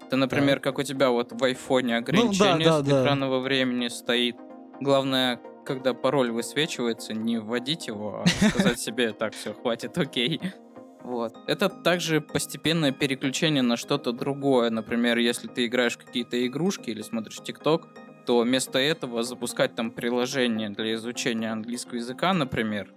Это, 0.07 0.17
например, 0.17 0.59
как 0.59 0.77
у 0.77 0.83
тебя 0.83 1.09
вот 1.09 1.31
в 1.31 1.43
айфоне 1.43 1.97
ограничение 1.97 2.57
Ну 2.57 2.63
да, 2.63 2.81
да. 2.81 3.03
экранного 3.03 3.39
времени 3.39 3.87
стоит. 3.87 4.35
Главное, 4.79 5.39
когда 5.65 5.93
пароль 5.93 6.31
высвечивается, 6.31 7.13
не 7.13 7.37
вводить 7.37 7.87
его, 7.87 8.23
а 8.23 8.27
сказать 8.49 8.79
себе, 8.79 9.13
так, 9.13 9.33
все, 9.33 9.53
хватит, 9.53 9.97
окей. 9.97 10.39
Вот. 11.03 11.35
Это 11.47 11.69
также 11.69 12.19
постепенное 12.21 12.91
переключение 12.91 13.61
на 13.61 13.77
что-то 13.77 14.11
другое. 14.11 14.69
Например, 14.69 15.17
если 15.17 15.47
ты 15.47 15.67
играешь 15.67 15.97
какие-то 15.97 16.45
игрушки 16.45 16.89
или 16.89 17.01
смотришь 17.01 17.39
ТикТок, 17.43 17.87
то 18.25 18.39
вместо 18.39 18.79
этого 18.79 19.21
запускать 19.21 19.75
там 19.75 19.91
приложение 19.91 20.69
для 20.69 20.95
изучения 20.95 21.51
английского 21.51 21.97
языка, 21.97 22.33
например, 22.33 22.91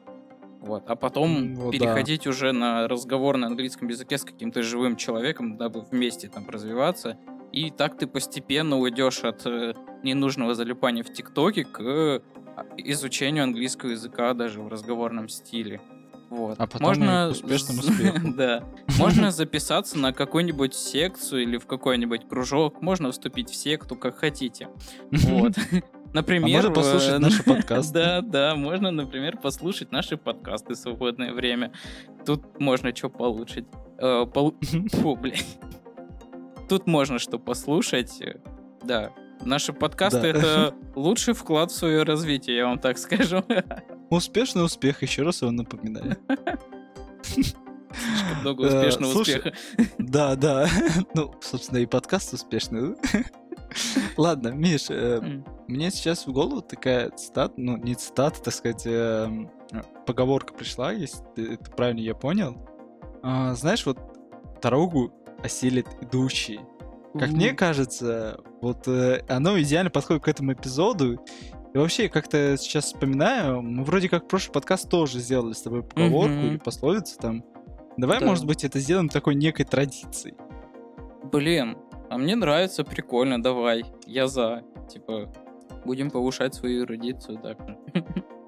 вот, 0.69 0.85
а 0.87 0.97
потом 0.97 1.55
вот 1.55 1.73
да. 1.73 1.79
переходить 1.79 2.27
уже 2.27 2.53
на 2.53 2.87
разговор 2.87 3.39
на 3.39 3.47
английском 3.47 3.89
языке 3.89 4.19
с 4.19 4.25
каким-то 4.25 4.63
живым 4.63 4.97
человеком, 4.97 5.57
дабы 5.57 5.81
вместе 5.81 6.29
там 6.29 6.49
развиваться. 6.49 7.17
И 7.53 7.71
так 7.71 7.97
ты 7.97 8.07
постепенно 8.07 8.77
уйдешь 8.77 9.25
от 9.25 9.47
э, 9.47 9.73
ненужного 10.03 10.55
залипания 10.55 11.03
в 11.03 11.11
ТикТоке 11.11 11.65
к 11.65 11.81
э, 11.81 12.21
изучению 12.77 13.45
английского 13.45 13.91
языка 13.91 14.35
даже 14.35 14.61
в 14.61 14.69
разговорном 14.69 15.31
стиле. 15.31 15.81
Вот. 16.29 16.57
А 16.59 16.67
потом 16.67 17.31
успешному 17.31 17.81
успеху. 17.81 18.19
Да. 18.37 18.65
Можно 18.99 19.31
записаться 19.31 19.99
на 19.99 20.13
какую-нибудь 20.13 20.75
секцию 20.75 21.43
или 21.43 21.57
в 21.57 21.67
какой-нибудь 21.67 22.29
кружок. 22.29 22.83
Можно 22.83 23.11
вступить 23.11 23.49
в 23.49 23.55
секту, 23.55 23.97
как 23.97 24.19
хотите. 24.19 24.69
Вот. 25.11 25.55
Например, 26.15 26.49
А 26.49 26.53
можно 26.53 26.71
послушать 26.71 27.15
э, 27.15 27.19
наши 27.19 27.43
подкасты. 27.45 27.93
Да, 27.93 28.21
да, 28.23 28.55
можно, 28.57 28.91
например, 28.91 29.37
послушать 29.37 29.93
наши 29.93 30.17
подкасты 30.17 30.75
в 30.75 30.77
свободное 30.77 31.33
время. 31.33 31.73
Тут 32.25 32.59
можно 32.61 32.95
что 32.95 33.11
получить. 33.11 33.67
Э, 33.99 34.25
Фу, 34.93 35.17
блядь. 35.17 35.45
Тут 36.69 36.87
можно 36.87 37.19
что 37.19 37.39
послушать. 37.39 38.23
Да. 38.85 39.11
Наши 39.45 39.73
подкасты 39.73 40.21
Да. 40.21 40.29
это 40.29 40.75
лучший 40.97 41.35
вклад 41.35 41.71
в 41.71 41.75
свое 41.75 42.03
развитие, 42.03 42.57
я 42.57 42.67
вам 42.67 42.79
так 42.79 42.99
скажу. 42.99 43.45
Успешный 44.11 44.65
успех, 44.65 45.03
еще 45.03 45.23
раз 45.23 45.43
его 45.43 45.51
напоминаю. 45.51 46.17
Много 48.43 48.65
Э, 48.67 48.79
успешного 48.79 49.21
успеха. 49.21 49.53
Да, 49.99 50.35
да. 50.37 50.69
Ну, 51.15 51.35
собственно, 51.41 51.79
и 51.79 51.87
подкаст 51.87 52.33
успешный. 52.33 52.95
Ладно, 54.17 54.49
Миш, 54.49 54.87
э, 54.91 55.21
мне 55.67 55.91
сейчас 55.91 56.27
в 56.27 56.33
голову 56.33 56.63
такая 56.63 57.11
цитата, 57.11 57.55
ну, 57.57 57.77
не 57.77 57.95
цитата, 57.95 58.41
так 58.43 58.55
сказать, 58.55 58.83
эм, 58.87 59.51
поговорка 60.07 60.55
пришла, 60.55 60.93
если 60.93 61.55
это 61.55 61.71
правильно 61.71 62.01
я 62.01 62.15
понял. 62.15 62.57
А, 63.23 63.55
Знаешь, 63.55 63.85
вот 63.87 63.99
дорогу 64.63 65.13
осилит 65.43 65.87
идущий. 66.01 66.61
Как 67.15 67.31
мне 67.31 67.53
кажется, 67.53 68.41
вот 68.61 68.87
э, 68.87 69.25
оно 69.29 69.59
идеально 69.61 69.91
подходит 69.91 70.23
к 70.25 70.29
этому 70.29 70.53
эпизоду. 70.53 71.21
И 71.75 71.79
вообще, 71.79 72.09
как-то 72.09 72.57
сейчас 72.59 72.87
вспоминаю, 72.87 73.61
мы 73.63 73.85
вроде 73.85 74.09
как 74.09 74.29
прошлый 74.29 74.53
подкаст 74.55 74.89
тоже 74.89 75.19
сделали 75.19 75.53
с 75.53 75.63
тобой 75.63 75.83
поговорку 75.83 76.33
или 76.35 76.57
пословицу 76.59 77.19
там. 77.19 77.45
Давай, 77.97 78.21
Да. 78.21 78.27
может 78.27 78.47
быть, 78.47 78.65
это 78.65 78.79
сделаем 78.79 79.09
такой 79.09 79.35
некой 79.35 79.65
традицией. 79.65 80.37
Блин, 81.33 81.77
а 82.11 82.19
мне 82.19 82.37
нравится, 82.37 82.85
прикольно, 82.85 83.43
давай. 83.43 83.85
Я 84.07 84.27
за. 84.29 84.63
Типа, 84.91 85.33
будем 85.85 86.11
повышать 86.11 86.55
свою 86.55 86.85
эрудицию, 86.85 87.39
так. 87.39 87.59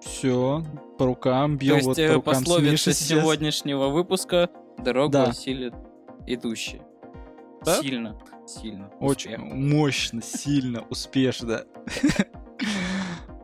Все, 0.01 0.64
по 0.99 1.07
рукам 1.07 1.59
То 1.59 1.64
бьем, 1.64 1.75
есть 1.77 1.87
вот 1.88 1.99
э, 1.99 2.09
по 2.09 2.14
рукам 2.14 2.35
пословица 2.35 2.92
сегодняшнего 2.94 3.88
выпуска 3.88 4.49
дорогу 4.79 5.12
Да. 5.12 5.25
осилит 5.25 5.75
идущий. 6.27 6.81
Да? 7.64 7.77
Сильно, 7.83 8.18
сильно. 8.46 8.90
Очень 8.99 9.35
Успех. 9.35 9.53
мощно, 9.55 10.23
сильно, 10.23 10.85
успешно. 10.88 11.64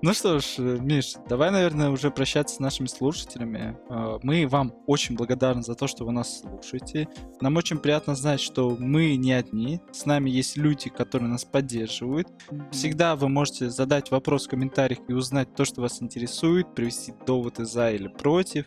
Ну 0.07 0.15
что 0.15 0.39
ж, 0.39 0.45
э, 0.59 0.79
Миш, 0.81 1.15
давай, 1.29 1.51
наверное, 1.51 1.91
уже 1.91 2.13
прощаться 2.13 2.55
с 2.55 2.61
нашими 2.61 2.87
слушателями. 2.87 3.77
Э, 3.91 4.21
Мы 4.23 4.47
вам 4.47 4.73
очень 4.87 5.17
благодарны 5.17 5.65
за 5.65 5.75
то, 5.75 5.89
что 5.89 6.05
вы 6.05 6.13
нас 6.13 6.43
слушаете. 6.43 7.09
Нам 7.41 7.57
очень 7.57 7.79
приятно 7.79 8.15
знать, 8.15 8.41
что 8.41 8.77
мы 8.79 9.17
не 9.17 9.33
одни. 9.33 9.81
С 9.91 10.07
нами 10.07 10.31
есть 10.31 10.57
люди, 10.57 10.91
которые 10.91 11.29
нас 11.29 11.45
поддерживают. 11.45 12.29
Всегда 12.71 13.17
вы 13.17 13.29
можете 13.29 13.69
задать 13.69 14.13
вопрос 14.13 14.47
в 14.47 14.51
комментариях 14.51 15.01
и 15.09 15.13
узнать 15.13 15.53
то, 15.57 15.65
что 15.65 15.81
вас 15.81 16.01
интересует, 16.01 16.73
привести 16.73 17.13
доводы 17.27 17.65
за 17.65 17.91
или 17.91 18.07
против. 18.07 18.67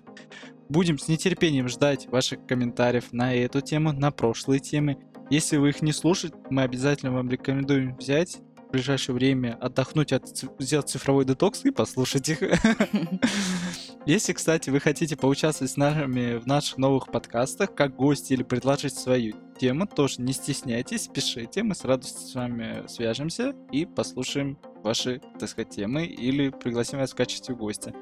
Будем 0.68 1.00
с 1.00 1.08
нетерпением 1.08 1.70
ждать 1.70 2.10
ваших 2.10 2.46
комментариев 2.48 3.14
на 3.14 3.34
эту 3.34 3.62
тему, 3.62 3.94
на 3.94 4.12
прошлые 4.12 4.60
темы. 4.60 4.98
Если 5.30 5.56
вы 5.56 5.70
их 5.70 5.82
не 5.82 5.94
слушаете, 5.94 6.36
мы 6.50 6.64
обязательно 6.64 7.14
вам 7.14 7.30
рекомендуем 7.30 7.96
взять 7.96 8.40
в 8.70 8.72
ближайшее 8.72 9.16
время, 9.16 9.58
отдохнуть, 9.60 10.14
от, 10.14 10.28
сделать 10.60 10.90
цифровой 10.90 11.26
детокс 11.26 11.66
и 11.66 11.72
послушать 11.72 12.30
их. 12.30 12.40
Если, 14.06 14.34
кстати, 14.34 14.70
вы 14.70 14.80
хотите 14.80 15.18
поучаствовать 15.18 15.72
с 15.72 15.78
нами 15.78 16.38
в 16.38 16.46
наших 16.46 16.78
новых 16.78 17.08
подкастах, 17.08 17.74
как 17.74 17.96
гости 17.96 18.34
или 18.34 18.44
предложить 18.44 18.94
свою 18.94 19.36
тему, 19.60 19.88
тоже 19.88 20.22
не 20.22 20.34
стесняйтесь, 20.34 21.08
пишите, 21.08 21.64
мы 21.64 21.74
с 21.74 21.84
радостью 21.84 22.28
с 22.28 22.36
вами 22.36 22.88
свяжемся 22.88 23.56
и 23.72 23.88
послушаем 23.88 24.60
ваши, 24.84 25.20
так 25.40 25.50
сказать, 25.50 25.72
темы 25.72 26.06
или 26.06 26.50
пригласим 26.50 27.00
вас 27.00 27.12
в 27.12 27.16
качестве 27.16 27.56
гостя. 27.56 27.94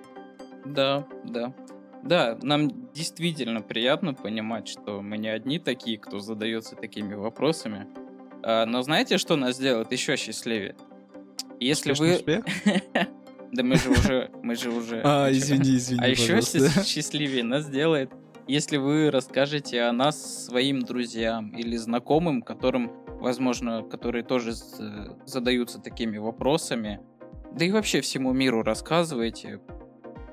Да, 0.65 1.08
да. 1.23 1.56
Да, 2.03 2.38
нам 2.41 2.91
действительно 2.91 3.62
приятно 3.62 4.13
понимать, 4.13 4.67
что 4.67 5.01
мы 5.01 5.17
не 5.17 5.30
одни 5.30 5.60
такие, 5.60 5.97
кто 5.97 6.19
задается 6.19 6.75
такими 6.75 7.15
вопросами. 7.15 7.88
А, 8.50 8.66
но 8.66 8.82
знаете, 8.82 9.18
что 9.18 9.36
нас 9.36 9.58
сделает 9.58 9.92
еще 9.92 10.16
счастливее? 10.16 10.74
Если 11.60 11.92
Успешный 11.92 12.44
вы... 12.64 13.08
Да 13.52 13.64
мы 13.64 13.76
же 13.76 13.90
уже... 13.90 14.32
Мы 14.42 14.56
же 14.56 14.70
уже... 14.72 15.02
А, 15.04 15.30
извини, 15.30 15.76
извини, 15.76 16.02
А 16.02 16.08
еще 16.08 16.42
счастливее 16.42 17.44
нас 17.44 17.66
сделает, 17.66 18.10
если 18.48 18.78
вы 18.78 19.12
расскажете 19.12 19.82
о 19.82 19.92
нас 19.92 20.46
своим 20.46 20.82
друзьям 20.82 21.50
или 21.58 21.76
знакомым, 21.76 22.42
которым, 22.42 22.92
возможно, 23.20 23.84
которые 23.84 24.24
тоже 24.24 24.54
задаются 25.26 25.80
такими 25.80 26.18
вопросами. 26.18 27.02
Да 27.54 27.66
и 27.66 27.72
вообще 27.72 28.00
всему 28.00 28.32
миру 28.32 28.64
рассказывайте. 28.64 29.60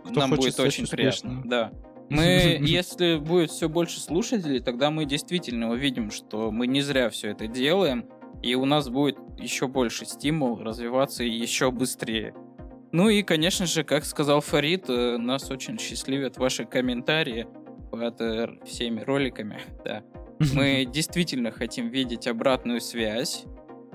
Кто 0.05 0.21
Нам 0.21 0.31
будет 0.31 0.61
очень 0.61 0.87
приятно. 0.87 1.31
успешным. 1.31 1.49
Да. 1.49 1.73
Мы, 2.11 2.59
если 2.63 3.17
будет 3.17 3.51
все 3.51 3.69
больше 3.69 4.01
слушателей, 4.01 4.61
тогда 4.61 4.91
мы 4.91 5.05
действительно 5.05 5.71
увидим, 5.71 6.11
что 6.11 6.51
мы 6.51 6.67
не 6.67 6.81
зря 6.81 7.11
все 7.11 7.31
это 7.31 7.47
делаем, 7.47 8.07
и 8.43 8.55
у 8.55 8.65
нас 8.65 8.89
будет 8.89 9.17
еще 9.39 9.69
больше 9.69 10.05
стимул 10.05 10.59
развиваться 10.59 11.25
еще 11.25 11.71
быстрее. 11.71 12.35
Ну 12.93 13.09
и, 13.09 13.23
конечно 13.23 13.67
же, 13.67 13.83
как 13.83 14.05
сказал 14.05 14.41
Фарид, 14.41 14.89
э, 14.89 15.17
нас 15.17 15.51
очень 15.51 15.79
счастливят 15.79 16.37
ваши 16.37 16.65
комментарии 16.65 17.49
под 17.91 18.21
э, 18.21 18.49
всеми 18.65 19.01
роликами. 19.01 19.61
Да. 19.85 20.03
Мы 20.55 20.85
действительно 20.93 21.51
хотим 21.51 21.89
видеть 21.89 22.27
обратную 22.27 22.81
связь, 22.81 23.45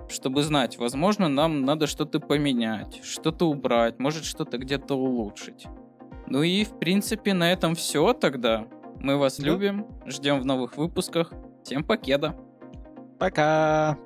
чтобы 0.10 0.44
знать, 0.44 0.78
возможно, 0.78 1.30
нам 1.30 1.62
надо 1.64 1.88
что-то 1.88 2.20
поменять, 2.20 3.02
что-то 3.04 3.50
убрать, 3.50 4.00
может 4.00 4.26
что-то 4.26 4.58
где-то 4.58 4.96
улучшить. 4.96 5.68
Ну 6.30 6.44
и, 6.44 6.64
в 6.64 6.78
принципе, 6.80 7.34
на 7.34 7.52
этом 7.52 7.76
все 7.76 8.14
тогда. 8.14 8.68
Мы 9.00 9.18
вас 9.18 9.38
Да. 9.40 9.46
любим, 9.48 9.88
ждем 10.06 10.42
в 10.42 10.46
новых 10.46 10.78
выпусках. 10.78 11.32
Всем 11.64 11.84
покеда. 11.84 12.36
Пока! 13.18 13.98